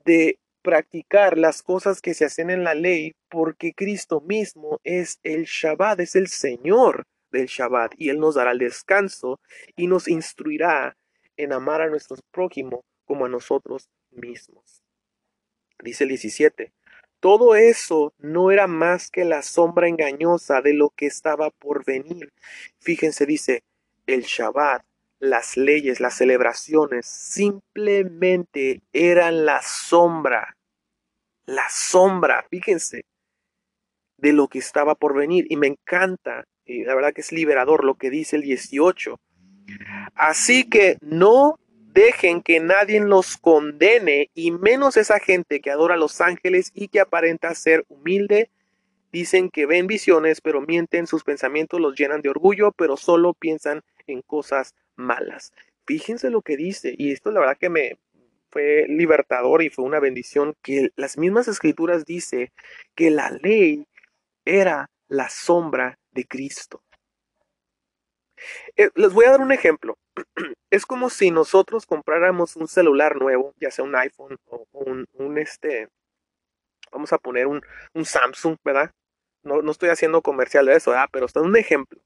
de 0.06 0.38
practicar 0.62 1.38
las 1.38 1.64
cosas 1.64 2.02
que 2.02 2.14
se 2.14 2.26
hacen 2.26 2.50
en 2.50 2.64
la 2.64 2.76
ley 2.76 3.14
porque 3.30 3.74
Cristo 3.74 4.22
mismo 4.22 4.80
es 4.84 5.20
el 5.24 5.46
Shabbat, 5.46 6.02
es 6.02 6.16
el 6.16 6.28
Señor 6.28 7.06
del 7.32 7.48
Shabbat 7.48 7.94
y 7.98 8.10
Él 8.10 8.20
nos 8.20 8.36
dará 8.36 8.52
el 8.52 8.60
descanso 8.60 9.40
y 9.76 9.88
nos 9.88 10.08
instruirá 10.08 10.98
en 11.44 11.54
amar 11.54 11.82
a 11.82 11.90
nuestros 11.90 12.22
prójimos 12.32 12.82
como 13.06 13.26
a 13.26 13.30
nosotros 13.30 13.90
mismos. 14.12 14.82
Dice 15.80 16.04
el 16.04 16.10
17, 16.10 16.72
todo 17.20 17.56
eso 17.56 18.14
no 18.20 18.52
era 18.52 18.68
más 18.68 19.10
que 19.10 19.26
la 19.26 19.42
sombra 19.42 19.88
engañosa 19.88 20.62
de 20.62 20.74
lo 20.74 20.90
que 20.90 21.08
estaba 21.08 21.50
por 21.50 21.86
venir. 21.86 22.32
Fíjense, 22.80 23.26
dice, 23.26 23.64
el 24.08 24.24
Shabbat, 24.24 24.84
las 25.20 25.56
leyes, 25.56 26.00
las 26.00 26.16
celebraciones, 26.16 27.06
simplemente 27.06 28.82
eran 28.92 29.46
la 29.46 29.62
sombra, 29.62 30.58
la 31.46 31.68
sombra, 31.70 32.46
fíjense, 32.50 33.06
de 34.18 34.34
lo 34.34 34.48
que 34.48 34.60
estaba 34.60 34.96
por 34.96 35.16
venir. 35.16 35.46
Y 35.50 35.58
me 35.58 35.68
encanta, 35.68 36.46
y 36.66 36.84
la 36.84 36.96
verdad 36.96 37.14
que 37.14 37.22
es 37.22 37.32
liberador 37.32 37.84
lo 37.84 37.96
que 37.96 38.10
dice 38.10 38.36
el 38.36 38.44
18 38.44 39.20
Así 40.16 40.70
que 40.70 40.98
no 41.02 41.60
dejen 41.94 42.42
que 42.42 42.60
nadie 42.60 43.00
los 43.02 43.38
condene, 43.38 44.30
y 44.34 44.52
menos 44.52 44.98
esa 44.98 45.20
gente 45.20 45.60
que 45.60 45.72
adora 45.72 45.96
a 45.96 45.98
los 45.98 46.22
ángeles 46.22 46.72
y 46.74 46.88
que 46.88 47.00
aparenta 47.00 47.54
ser 47.56 47.86
humilde. 47.90 48.50
Dicen 49.12 49.50
que 49.50 49.66
ven 49.66 49.88
visiones, 49.88 50.40
pero 50.40 50.62
mienten, 50.62 51.06
sus 51.06 51.24
pensamientos 51.24 51.82
los 51.82 51.96
llenan 51.96 52.22
de 52.22 52.30
orgullo, 52.30 52.72
pero 52.72 52.96
solo 52.96 53.34
piensan 53.34 53.82
en 54.08 54.22
cosas 54.22 54.74
malas. 54.96 55.52
Fíjense 55.86 56.30
lo 56.30 56.42
que 56.42 56.56
dice, 56.56 56.96
y 56.98 57.12
esto 57.12 57.32
la 57.32 57.42
verdad 57.42 57.58
que 57.60 57.70
me 57.70 57.98
fue 58.50 58.86
libertador 58.88 59.64
y 59.64 59.70
fue 59.70 59.86
una 59.86 60.00
bendición 60.00 60.56
que 60.62 60.90
las 60.96 61.18
mismas 61.18 61.48
escrituras 61.48 62.06
dice 62.06 62.52
que 62.96 63.10
la 63.10 63.32
ley 63.42 63.88
era 64.46 64.90
la 65.08 65.30
sombra 65.30 65.98
de 66.12 66.26
Cristo. 66.26 66.84
Eh, 68.76 68.90
les 68.96 69.14
voy 69.14 69.26
a 69.26 69.32
dar 69.32 69.42
un 69.42 69.52
ejemplo. 69.52 69.98
Es 70.70 70.86
como 70.86 71.10
si 71.10 71.32
nosotros 71.32 71.86
compráramos 71.86 72.56
un 72.56 72.68
celular 72.68 73.18
nuevo, 73.18 73.54
ya 73.60 73.72
sea 73.72 73.84
un 73.84 73.96
iPhone 73.96 74.38
o 74.46 74.66
un, 74.72 75.38
este, 75.38 75.90
vamos 76.92 77.12
a 77.12 77.18
poner 77.18 77.48
un, 77.48 77.62
Samsung, 78.06 78.58
¿verdad? 78.64 78.92
No, 79.44 79.62
no, 79.62 79.72
estoy 79.72 79.90
haciendo 79.90 80.22
comercial 80.22 80.66
de 80.66 80.76
eso, 80.76 80.92
¿verdad? 80.92 81.10
Pero 81.12 81.26
está 81.26 81.42
un 81.42 81.58
ejemplo. 81.58 82.00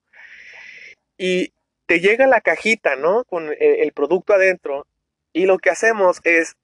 Y 1.17 1.53
te 1.85 1.99
llega 1.99 2.25
la 2.25 2.41
cajita, 2.41 2.95
¿no? 2.95 3.23
Con 3.25 3.53
el 3.59 3.91
producto 3.93 4.33
adentro. 4.33 4.87
Y 5.31 5.45
lo 5.45 5.59
que 5.59 5.69
hacemos 5.69 6.21
es 6.23 6.55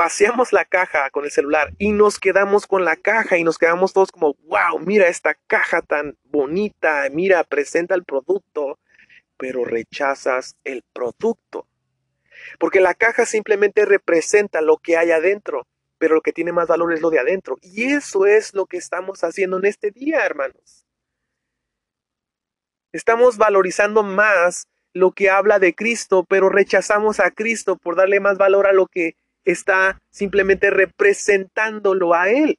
vaciamos 0.00 0.54
la 0.54 0.64
caja 0.64 1.10
con 1.10 1.26
el 1.26 1.30
celular 1.30 1.74
y 1.76 1.92
nos 1.92 2.18
quedamos 2.18 2.66
con 2.66 2.86
la 2.86 2.96
caja 2.96 3.36
y 3.36 3.44
nos 3.44 3.58
quedamos 3.58 3.92
todos 3.92 4.10
como, 4.10 4.34
wow, 4.44 4.78
mira 4.78 5.08
esta 5.08 5.34
caja 5.46 5.82
tan 5.82 6.16
bonita, 6.24 7.06
mira, 7.12 7.44
presenta 7.44 7.96
el 7.96 8.04
producto, 8.04 8.78
pero 9.36 9.62
rechazas 9.66 10.56
el 10.64 10.84
producto. 10.94 11.68
Porque 12.58 12.80
la 12.80 12.94
caja 12.94 13.26
simplemente 13.26 13.84
representa 13.84 14.62
lo 14.62 14.78
que 14.78 14.96
hay 14.96 15.10
adentro, 15.10 15.66
pero 15.98 16.14
lo 16.14 16.22
que 16.22 16.32
tiene 16.32 16.52
más 16.52 16.68
valor 16.68 16.94
es 16.94 17.02
lo 17.02 17.10
de 17.10 17.18
adentro. 17.18 17.58
Y 17.60 17.92
eso 17.92 18.24
es 18.24 18.54
lo 18.54 18.64
que 18.64 18.78
estamos 18.78 19.22
haciendo 19.22 19.58
en 19.58 19.66
este 19.66 19.90
día, 19.90 20.24
hermanos. 20.24 20.86
Estamos 22.90 23.36
valorizando 23.36 24.02
más 24.02 24.66
lo 24.94 25.12
que 25.12 25.28
habla 25.28 25.58
de 25.58 25.74
Cristo, 25.74 26.24
pero 26.26 26.48
rechazamos 26.48 27.20
a 27.20 27.30
Cristo 27.30 27.76
por 27.76 27.96
darle 27.96 28.18
más 28.18 28.38
valor 28.38 28.66
a 28.66 28.72
lo 28.72 28.86
que 28.86 29.14
está 29.44 30.00
simplemente 30.10 30.70
representándolo 30.70 32.14
a 32.14 32.30
Él. 32.30 32.58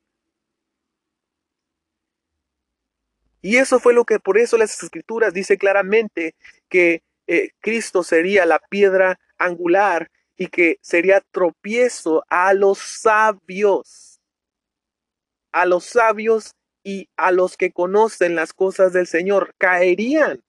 Y 3.41 3.57
eso 3.57 3.79
fue 3.79 3.93
lo 3.93 4.05
que 4.05 4.19
por 4.19 4.37
eso 4.37 4.57
las 4.57 4.81
escrituras 4.83 5.33
dice 5.33 5.57
claramente 5.57 6.35
que 6.69 7.01
eh, 7.27 7.49
Cristo 7.59 8.03
sería 8.03 8.45
la 8.45 8.59
piedra 8.59 9.19
angular 9.37 10.11
y 10.37 10.47
que 10.47 10.77
sería 10.81 11.21
tropiezo 11.31 12.23
a 12.29 12.53
los 12.53 12.77
sabios, 12.79 14.19
a 15.51 15.65
los 15.65 15.85
sabios 15.85 16.55
y 16.83 17.09
a 17.15 17.31
los 17.31 17.57
que 17.57 17.71
conocen 17.71 18.35
las 18.35 18.53
cosas 18.53 18.93
del 18.93 19.07
Señor, 19.07 19.53
caerían, 19.57 20.43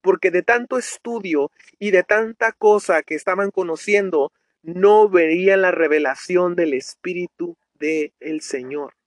porque 0.00 0.30
de 0.30 0.42
tanto 0.42 0.78
estudio 0.78 1.50
y 1.78 1.90
de 1.90 2.04
tanta 2.04 2.52
cosa 2.52 3.02
que 3.02 3.14
estaban 3.14 3.50
conociendo, 3.50 4.32
no 4.62 5.08
verían 5.08 5.62
la 5.62 5.70
revelación 5.70 6.54
del 6.54 6.74
Espíritu 6.74 7.56
del 7.78 8.40
Señor 8.40 8.97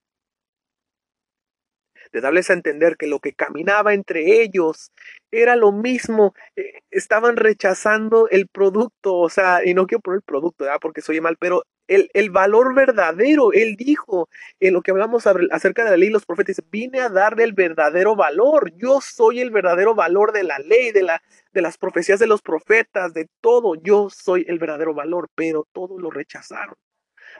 de 2.12 2.22
darles 2.22 2.50
a 2.50 2.54
entender 2.54 2.98
que 2.98 3.08
lo 3.08 3.20
que 3.20 3.34
caminaba 3.34 3.94
entre 3.94 4.42
ellos 4.42 4.92
era 5.32 5.56
lo 5.56 5.72
mismo, 5.72 6.34
eh, 6.56 6.82
estaban 6.92 7.38
rechazando 7.38 8.28
el 8.30 8.48
producto, 8.48 9.16
o 9.16 9.30
sea, 9.30 9.66
y 9.66 9.74
no 9.74 9.88
quiero 9.88 10.02
poner 10.02 10.18
el 10.18 10.24
producto, 10.24 10.66
¿verdad? 10.66 10.80
porque 10.82 11.02
soy 11.02 11.22
mal, 11.22 11.38
pero 11.38 11.64
el, 11.88 12.10
el, 12.14 12.30
valor 12.30 12.74
verdadero, 12.74 13.52
él 13.54 13.76
dijo, 13.76 14.30
en 14.60 14.74
lo 14.74 14.82
que 14.82 14.92
hablamos 14.92 15.26
acerca 15.52 15.84
de 15.84 15.92
la 15.92 15.98
ley 15.98 16.10
los 16.10 16.26
profetas, 16.26 16.62
vine 16.70 17.02
a 17.02 17.10
darle 17.10 17.44
el 17.44 17.54
verdadero 17.54 18.16
valor, 18.16 18.72
yo 18.78 19.00
soy 19.02 19.42
el 19.42 19.52
verdadero 19.52 19.96
valor 19.96 20.32
de 20.32 20.44
la 20.44 20.60
ley, 20.60 20.92
de, 20.92 21.04
la, 21.04 21.22
de 21.54 21.62
las 21.62 21.78
profecías 21.78 22.20
de 22.20 22.28
los 22.28 22.42
profetas, 22.42 23.14
de 23.14 23.28
todo, 23.42 23.76
yo 23.76 24.10
soy 24.10 24.46
el 24.48 24.60
verdadero 24.60 24.94
valor, 24.94 25.30
pero 25.36 25.68
todos 25.74 26.02
lo 26.02 26.12
rechazaron. 26.12 26.76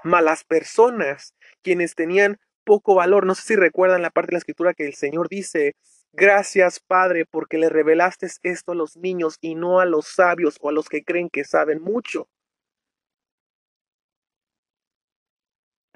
Malas 0.04 0.44
personas, 0.44 1.36
quienes 1.62 1.96
tenían 1.96 2.38
poco 2.64 2.96
valor. 2.96 3.26
No 3.26 3.36
sé 3.36 3.44
si 3.44 3.56
recuerdan 3.56 4.02
la 4.02 4.10
parte 4.10 4.32
de 4.32 4.34
la 4.34 4.40
escritura 4.40 4.74
que 4.74 4.86
el 4.86 4.94
Señor 4.96 5.30
dice, 5.30 5.76
gracias 6.14 6.80
Padre 6.80 7.26
porque 7.26 7.58
le 7.58 7.70
revelaste 7.70 8.28
esto 8.44 8.72
a 8.74 8.76
los 8.76 8.98
niños 8.98 9.38
y 9.42 9.56
no 9.56 9.80
a 9.80 9.86
los 9.86 10.08
sabios 10.08 10.58
o 10.62 10.70
a 10.70 10.72
los 10.72 10.90
que 10.90 11.04
creen 11.04 11.30
que 11.30 11.44
saben 11.44 11.82
mucho. 11.82 12.28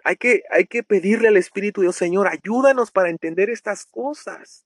Hay 0.04 0.18
que, 0.18 0.44
hay 0.52 0.66
que 0.68 0.84
pedirle 0.84 1.30
al 1.30 1.38
Espíritu 1.38 1.82
Dios, 1.82 1.96
Señor, 1.96 2.28
ayúdanos 2.28 2.92
para 2.92 3.10
entender 3.10 3.50
estas 3.50 3.88
cosas. 3.88 4.64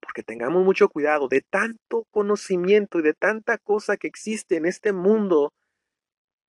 Porque 0.00 0.24
tengamos 0.24 0.64
mucho 0.64 0.88
cuidado 0.88 1.28
de 1.28 1.42
tanto 1.42 2.04
conocimiento 2.10 2.98
y 2.98 3.02
de 3.02 3.14
tanta 3.14 3.58
cosa 3.58 3.96
que 3.96 4.08
existe 4.08 4.56
en 4.56 4.66
este 4.66 4.92
mundo 4.92 5.52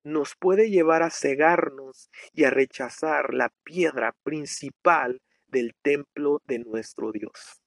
nos 0.05 0.35
puede 0.35 0.69
llevar 0.69 1.01
a 1.01 1.09
cegarnos 1.09 2.11
y 2.31 2.43
a 2.43 2.51
rechazar 2.51 3.33
la 3.33 3.51
piedra 3.63 4.15
principal 4.23 5.19
del 5.47 5.73
templo 5.81 6.43
de 6.45 6.59
nuestro 6.59 7.11
Dios. 7.11 7.59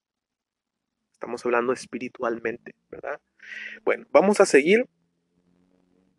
Estamos 1.12 1.44
hablando 1.44 1.72
espiritualmente, 1.72 2.77
¿verdad? 2.90 3.20
Bueno, 3.83 4.07
vamos 4.12 4.40
a 4.40 4.46
seguir 4.46 4.87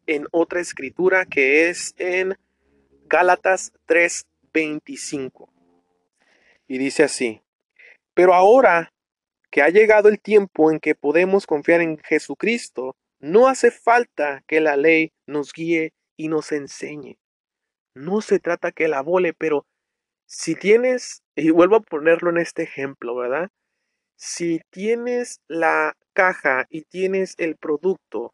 en 0.08 0.28
otra 0.32 0.60
escritura 0.60 1.26
que 1.26 1.70
es 1.70 1.94
en 1.98 2.36
Gálatas 3.06 3.72
3:25. 3.86 5.50
Y 6.68 6.80
dice 6.80 7.04
así, 7.04 7.42
pero 8.14 8.34
ahora 8.34 8.92
que 9.50 9.62
ha 9.62 9.70
llegado 9.70 10.10
el 10.10 10.20
tiempo 10.20 10.70
en 10.70 10.82
que 10.82 10.96
podemos 10.96 11.48
confiar 11.48 11.80
en 11.80 11.98
Jesucristo, 12.00 12.98
no 13.20 13.48
hace 13.48 13.72
falta 13.72 14.44
que 14.48 14.60
la 14.60 14.76
ley 14.76 15.14
nos 15.26 15.54
guíe 15.54 15.94
y 16.20 16.28
nos 16.28 16.52
enseñe. 16.52 17.18
No 17.96 18.20
se 18.20 18.40
trata 18.40 18.74
que 18.74 18.90
la 18.90 19.02
vole, 19.02 19.34
pero 19.34 19.66
si 20.26 20.54
tienes, 20.54 21.24
y 21.34 21.50
vuelvo 21.52 21.78
a 21.78 21.80
ponerlo 21.80 22.30
en 22.30 22.40
este 22.40 22.64
ejemplo, 22.64 23.16
¿verdad? 23.16 23.50
Si 24.18 24.60
tienes 24.70 25.40
la 25.48 25.96
caja 26.12 26.66
y 26.70 26.82
tienes 26.82 27.36
el 27.38 27.56
producto, 27.56 28.34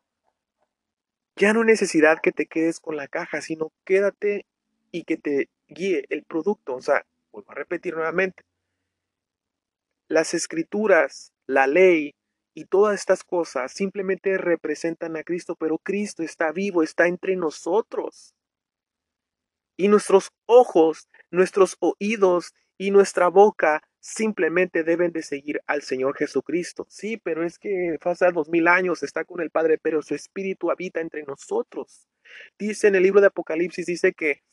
ya 1.36 1.54
no 1.54 1.64
necesidad 1.64 2.18
que 2.24 2.32
te 2.32 2.48
quedes 2.48 2.80
con 2.80 2.98
la 2.98 3.08
caja, 3.08 3.40
sino 3.42 3.72
quédate 3.86 4.48
y 4.90 5.04
que 5.04 5.18
te 5.18 5.50
guíe 5.68 6.06
el 6.10 6.24
producto. 6.24 6.74
O 6.74 6.82
sea, 6.82 7.06
vuelvo 7.32 7.52
a 7.52 7.56
repetir 7.56 7.94
nuevamente. 7.94 8.42
Las 10.08 10.34
escrituras, 10.34 11.32
la 11.46 11.68
ley, 11.68 12.16
y 12.56 12.66
todas 12.66 12.96
estas 12.96 13.24
cosas 13.24 13.74
simplemente 13.74 14.38
representan 14.38 15.18
a 15.18 15.24
Cristo, 15.24 15.56
pero 15.56 15.78
Cristo 15.78 16.24
está 16.24 16.54
vivo, 16.54 16.82
está 16.82 17.06
entre 17.08 17.36
nosotros. 17.36 18.34
Y 19.78 19.90
nuestros 19.90 20.32
ojos, 20.46 21.10
nuestros 21.32 21.76
oídos 21.82 22.54
y 22.78 22.92
nuestra 22.92 23.28
boca 23.28 23.84
simplemente 24.00 24.84
deben 24.84 25.12
de 25.12 25.22
seguir 25.22 25.60
al 25.68 25.82
Señor 25.82 26.16
Jesucristo. 26.16 26.88
Sí, 26.90 27.18
pero 27.18 27.46
es 27.46 27.60
que 27.60 27.98
pasa 28.02 28.32
dos 28.32 28.48
mil 28.48 28.70
años, 28.70 29.04
está 29.04 29.26
con 29.26 29.42
el 29.42 29.50
Padre, 29.50 29.78
pero 29.78 30.02
su 30.02 30.16
Espíritu 30.16 30.72
habita 30.72 31.02
entre 31.02 31.24
nosotros. 31.24 32.08
Dice 32.58 32.88
en 32.88 32.96
el 32.96 33.04
libro 33.04 33.20
de 33.20 33.28
Apocalipsis, 33.28 33.86
dice 33.86 34.14
que, 34.14 34.44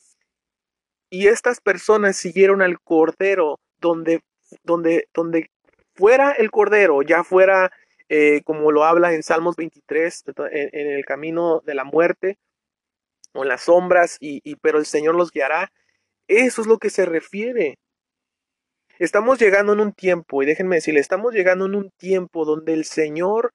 y 1.08 1.28
estas 1.28 1.60
personas 1.60 2.16
siguieron 2.16 2.62
al 2.62 2.80
Cordero 2.80 3.60
donde, 3.78 4.24
donde, 4.64 5.08
donde 5.14 5.50
fuera 5.94 6.32
el 6.32 6.50
Cordero, 6.50 7.02
ya 7.02 7.22
fuera 7.22 7.70
eh, 8.14 8.42
como 8.44 8.72
lo 8.72 8.84
habla 8.84 9.14
en 9.14 9.22
Salmos 9.22 9.56
23, 9.56 10.24
en, 10.50 10.86
el 10.90 11.02
camino 11.06 11.62
de 11.64 11.74
la 11.74 11.84
muerte 11.84 12.36
o 13.32 13.42
en 13.42 13.48
las 13.48 13.62
sombras, 13.62 14.18
y, 14.20 14.54
pero 14.56 14.78
el 14.78 14.84
Señor 14.84 15.14
los 15.14 15.30
guiará. 15.30 15.72
Eso 16.28 16.60
es 16.60 16.66
lo 16.66 16.76
que 16.76 16.90
se 16.90 17.06
refiere. 17.06 17.78
Estamos 18.98 19.38
llegando 19.38 19.72
en 19.72 19.80
un 19.80 19.94
tiempo, 19.94 20.42
y 20.42 20.46
déjenme 20.46 20.76
decirle, 20.76 21.00
estamos 21.00 21.32
llegando 21.32 21.64
en 21.64 21.74
un 21.74 21.90
tiempo 21.96 22.44
donde 22.44 22.74
el 22.74 22.84
Señor, 22.84 23.54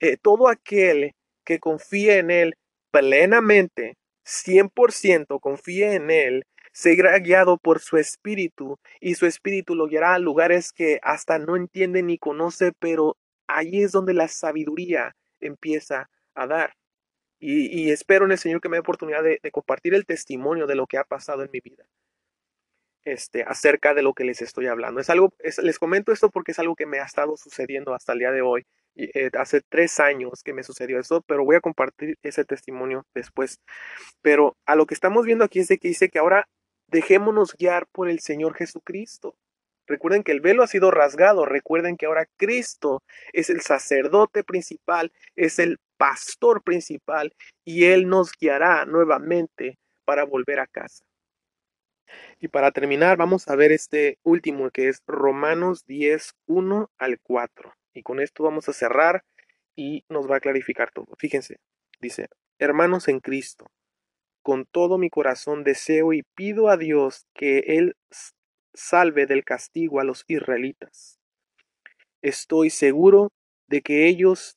eh, 0.00 0.16
todo 0.16 0.48
aquel 0.48 1.12
que 1.44 1.58
confíe 1.58 2.20
en 2.20 2.30
Él 2.30 2.54
plenamente, 2.90 3.98
100% 4.24 5.40
confíe 5.40 5.92
en 5.96 6.10
Él, 6.10 6.44
será 6.72 7.18
guiado 7.18 7.58
por 7.58 7.80
su 7.80 7.98
espíritu 7.98 8.78
y 8.98 9.16
su 9.16 9.26
espíritu 9.26 9.74
lo 9.74 9.88
guiará 9.88 10.14
a 10.14 10.18
lugares 10.18 10.72
que 10.72 11.00
hasta 11.02 11.38
no 11.38 11.54
entiende 11.54 12.02
ni 12.02 12.16
conoce, 12.16 12.72
pero 12.78 13.18
ahí 13.56 13.82
es 13.82 13.92
donde 13.92 14.14
la 14.14 14.28
sabiduría 14.28 15.16
empieza 15.40 16.10
a 16.34 16.46
dar. 16.46 16.74
Y, 17.42 17.90
espero 17.90 18.26
en 18.26 18.32
el 18.32 18.38
Señor 18.38 18.60
que 18.60 18.68
me 18.68 18.76
dé 18.76 18.80
oportunidad 18.80 19.22
de, 19.22 19.40
compartir 19.50 19.94
el 19.94 20.04
testimonio 20.04 20.66
de 20.66 20.74
lo 20.74 20.86
que 20.86 20.98
ha 20.98 21.04
pasado 21.04 21.42
en 21.42 21.50
mi 21.50 21.60
vida. 21.60 21.86
Este, 23.02 23.42
acerca 23.44 23.94
de 23.94 24.02
lo 24.02 24.12
que 24.12 24.24
les 24.24 24.42
estoy 24.42 24.66
hablando. 24.66 25.00
Es 25.00 25.08
algo, 25.08 25.32
les 25.62 25.78
comento 25.78 26.12
esto 26.12 26.28
porque 26.28 26.52
es 26.52 26.58
algo 26.58 26.76
que 26.76 26.84
me 26.84 27.00
ha 27.00 27.04
estado 27.04 27.38
sucediendo 27.38 27.94
hasta 27.94 28.12
el 28.12 28.18
día 28.18 28.30
de 28.30 28.42
hoy. 28.42 28.66
Eh, 28.94 29.30
hace 29.38 29.62
tres 29.62 30.00
años 30.00 30.42
que 30.42 30.52
me 30.52 30.62
sucedió 30.62 31.00
eso, 31.00 31.22
pero 31.22 31.44
voy 31.44 31.56
a 31.56 31.60
compartir 31.60 32.18
ese 32.22 32.44
testimonio 32.44 33.06
después. 33.14 33.58
Pero 34.20 34.58
a 34.66 34.76
lo 34.76 34.84
que 34.84 34.92
estamos 34.92 35.24
viendo 35.24 35.44
aquí 35.44 35.60
es 35.60 35.68
de 35.68 35.78
que 35.78 35.88
dice 35.88 36.10
que 36.10 36.18
ahora 36.18 36.46
dejémonos 36.88 37.54
guiar 37.56 37.86
por 37.86 38.10
el 38.10 38.20
Señor 38.20 38.54
Jesucristo. 38.54 39.34
Recuerden 39.90 40.22
que 40.22 40.30
el 40.30 40.40
velo 40.40 40.62
ha 40.62 40.68
sido 40.68 40.92
rasgado. 40.92 41.44
Recuerden 41.44 41.96
que 41.96 42.06
ahora 42.06 42.28
Cristo 42.36 43.02
es 43.32 43.50
el 43.50 43.60
sacerdote 43.60 44.44
principal, 44.44 45.12
es 45.34 45.58
el 45.58 45.78
pastor 45.96 46.62
principal 46.62 47.34
y 47.64 47.86
Él 47.86 48.08
nos 48.08 48.30
guiará 48.40 48.84
nuevamente 48.86 49.78
para 50.04 50.24
volver 50.24 50.60
a 50.60 50.68
casa. 50.68 51.04
Y 52.38 52.46
para 52.46 52.70
terminar, 52.70 53.16
vamos 53.16 53.48
a 53.48 53.56
ver 53.56 53.72
este 53.72 54.18
último 54.22 54.70
que 54.70 54.88
es 54.88 55.02
Romanos 55.08 55.84
10, 55.86 56.34
1 56.46 56.90
al 56.96 57.18
4. 57.20 57.74
Y 57.92 58.02
con 58.04 58.20
esto 58.20 58.44
vamos 58.44 58.68
a 58.68 58.72
cerrar 58.72 59.24
y 59.74 60.04
nos 60.08 60.30
va 60.30 60.36
a 60.36 60.40
clarificar 60.40 60.92
todo. 60.92 61.08
Fíjense, 61.18 61.56
dice, 62.00 62.28
hermanos 62.60 63.08
en 63.08 63.18
Cristo, 63.18 63.66
con 64.42 64.66
todo 64.66 64.98
mi 64.98 65.10
corazón 65.10 65.64
deseo 65.64 66.12
y 66.12 66.22
pido 66.36 66.68
a 66.68 66.76
Dios 66.76 67.26
que 67.34 67.58
Él 67.66 67.96
salve 68.74 69.26
del 69.26 69.44
castigo 69.44 70.00
a 70.00 70.04
los 70.04 70.24
israelitas. 70.28 71.18
Estoy 72.22 72.70
seguro 72.70 73.32
de 73.66 73.82
que 73.82 74.06
ellos 74.06 74.56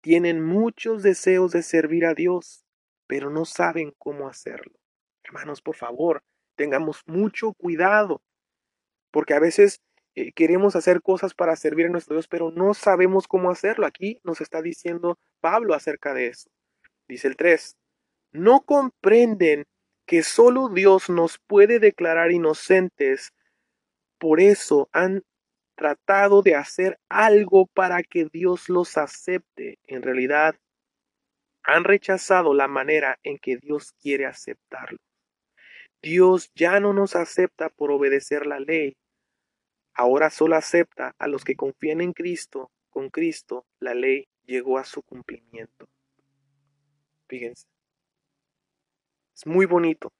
tienen 0.00 0.44
muchos 0.44 1.02
deseos 1.02 1.52
de 1.52 1.62
servir 1.62 2.04
a 2.06 2.14
Dios, 2.14 2.64
pero 3.06 3.30
no 3.30 3.44
saben 3.44 3.94
cómo 3.98 4.28
hacerlo. 4.28 4.78
Hermanos, 5.22 5.62
por 5.62 5.76
favor, 5.76 6.22
tengamos 6.56 7.02
mucho 7.06 7.52
cuidado, 7.54 8.22
porque 9.10 9.34
a 9.34 9.40
veces 9.40 9.80
eh, 10.14 10.32
queremos 10.32 10.76
hacer 10.76 11.02
cosas 11.02 11.34
para 11.34 11.56
servir 11.56 11.86
a 11.86 11.90
nuestro 11.90 12.14
Dios, 12.14 12.28
pero 12.28 12.50
no 12.50 12.74
sabemos 12.74 13.26
cómo 13.26 13.50
hacerlo. 13.50 13.86
Aquí 13.86 14.20
nos 14.24 14.40
está 14.40 14.60
diciendo 14.62 15.18
Pablo 15.40 15.74
acerca 15.74 16.14
de 16.14 16.28
eso. 16.28 16.50
Dice 17.08 17.28
el 17.28 17.36
3, 17.36 17.76
no 18.32 18.60
comprenden 18.60 19.64
que 20.06 20.22
solo 20.22 20.68
Dios 20.68 21.08
nos 21.08 21.38
puede 21.38 21.78
declarar 21.78 22.30
inocentes 22.30 23.32
por 24.24 24.40
eso 24.40 24.88
han 24.90 25.22
tratado 25.74 26.40
de 26.40 26.54
hacer 26.54 26.98
algo 27.10 27.66
para 27.66 28.02
que 28.02 28.24
Dios 28.24 28.70
los 28.70 28.96
acepte. 28.96 29.78
En 29.86 30.00
realidad, 30.00 30.54
han 31.62 31.84
rechazado 31.84 32.54
la 32.54 32.66
manera 32.66 33.18
en 33.22 33.36
que 33.36 33.58
Dios 33.58 33.92
quiere 34.00 34.24
aceptarlo. 34.24 34.96
Dios 36.00 36.50
ya 36.54 36.80
no 36.80 36.94
nos 36.94 37.16
acepta 37.16 37.68
por 37.68 37.90
obedecer 37.90 38.46
la 38.46 38.60
ley. 38.60 38.96
ahora 39.92 40.30
solo 40.30 40.56
acepta 40.56 41.14
a 41.18 41.28
los 41.28 41.44
que 41.44 41.54
confían 41.54 42.00
en 42.00 42.14
Cristo. 42.14 42.70
Con 42.88 43.10
Cristo 43.10 43.66
la 43.78 43.92
ley 43.92 44.26
llegó 44.46 44.78
a 44.78 44.84
su 44.84 45.02
cumplimiento. 45.02 45.86
Fíjense. 47.28 47.66
Es 49.36 49.46
muy 49.46 49.66
bonito. 49.66 50.14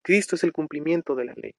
Cristo 0.00 0.34
es 0.34 0.44
el 0.44 0.52
cumplimiento 0.54 1.14
de 1.14 1.26
la 1.26 1.34
ley. 1.34 1.54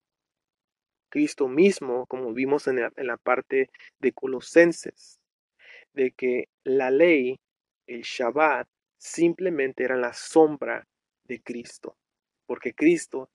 Cristo 1.10 1.48
mismo, 1.48 2.06
como 2.08 2.34
vimos 2.34 2.68
en 2.68 2.80
la, 2.80 3.18
parte 3.18 3.70
de 4.00 4.12
Colosenses, 4.12 5.20
de 5.94 6.12
que 6.12 6.50
la 6.63 6.91
ley, 6.91 7.39
el 7.88 8.02
Shabbat, 8.02 8.68
simplemente 8.98 9.84
era 9.84 9.96
la 9.96 10.13
sombra 10.13 10.88
de 11.26 11.41
Cristo, 11.41 11.98
porque 12.46 12.74
Cristo 12.74 13.30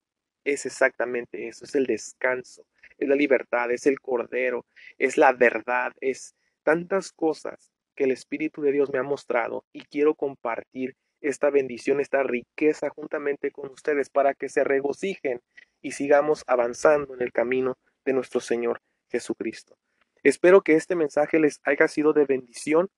es 0.45 0.67
exactamente 0.67 1.49
eso, 1.49 1.65
es 1.65 1.75
el 1.75 1.87
descanso, 1.87 2.67
es 2.99 3.09
la 3.09 3.15
libertad, 3.15 3.71
es 3.71 3.87
el 3.87 4.01
cordero, 4.01 4.67
es 4.99 5.17
la 5.17 5.33
verdad, 5.33 5.93
es 6.01 6.35
tantas 6.63 7.13
cosas 7.13 7.71
que 7.95 8.05
el 8.05 8.11
Espíritu 8.11 8.63
de 8.63 8.73
Dios 8.73 8.91
me 8.93 8.99
ha 8.99 9.03
mostrado 9.03 9.65
y 9.73 9.83
quiero 9.83 10.15
compartir 10.15 10.97
esta 11.21 11.51
bendición, 11.51 12.01
esta 12.01 12.23
riqueza 12.23 12.89
juntamente 12.91 13.51
con 13.51 13.71
ustedes 13.71 14.09
para 14.09 14.35
que 14.35 14.49
se 14.49 14.65
regocijen 14.65 15.41
y 15.83 15.93
sigamos 15.93 16.45
avanzando 16.47 17.15
en 17.15 17.23
el 17.23 17.33
camino 17.33 17.77
de 18.05 18.13
nuestro 18.13 18.41
Señor 18.41 18.81
Jesucristo. 19.11 19.77
Espero 20.23 20.63
que 20.63 20.75
este 20.75 20.97
mensaje 20.97 21.39
les 21.39 21.61
haya 21.65 21.89
sido 21.89 22.13
de 22.13 22.27
bendición. 22.27 22.89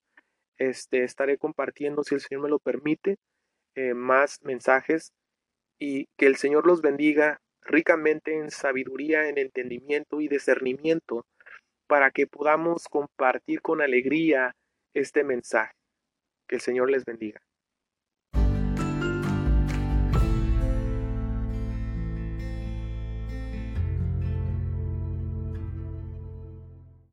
Este, 0.57 1.05
estaré 1.05 1.39
compartiendo, 1.39 2.03
si 2.03 2.15
el 2.15 2.21
Señor 2.21 2.43
me 2.43 2.49
lo 2.49 2.59
permite, 2.59 3.17
eh, 3.75 3.95
más 3.95 4.41
mensajes 4.43 5.13
y 5.79 6.07
que 6.17 6.27
el 6.27 6.37
Señor 6.37 6.67
los 6.67 6.83
bendiga 6.83 7.41
ricamente 7.63 8.35
en 8.35 8.51
sabiduría, 8.51 9.29
en 9.29 9.39
entendimiento 9.39 10.21
y 10.21 10.29
discernimiento 10.29 11.25
para 11.87 12.11
que 12.11 12.27
podamos 12.27 12.89
compartir 12.89 13.63
con 13.63 13.81
alegría 13.81 14.55
este 14.95 15.25
mensaje. 15.25 15.75
Que 16.49 16.57
el 16.57 16.61
Señor 16.61 16.91
les 16.91 17.05
bendiga. 17.05 17.41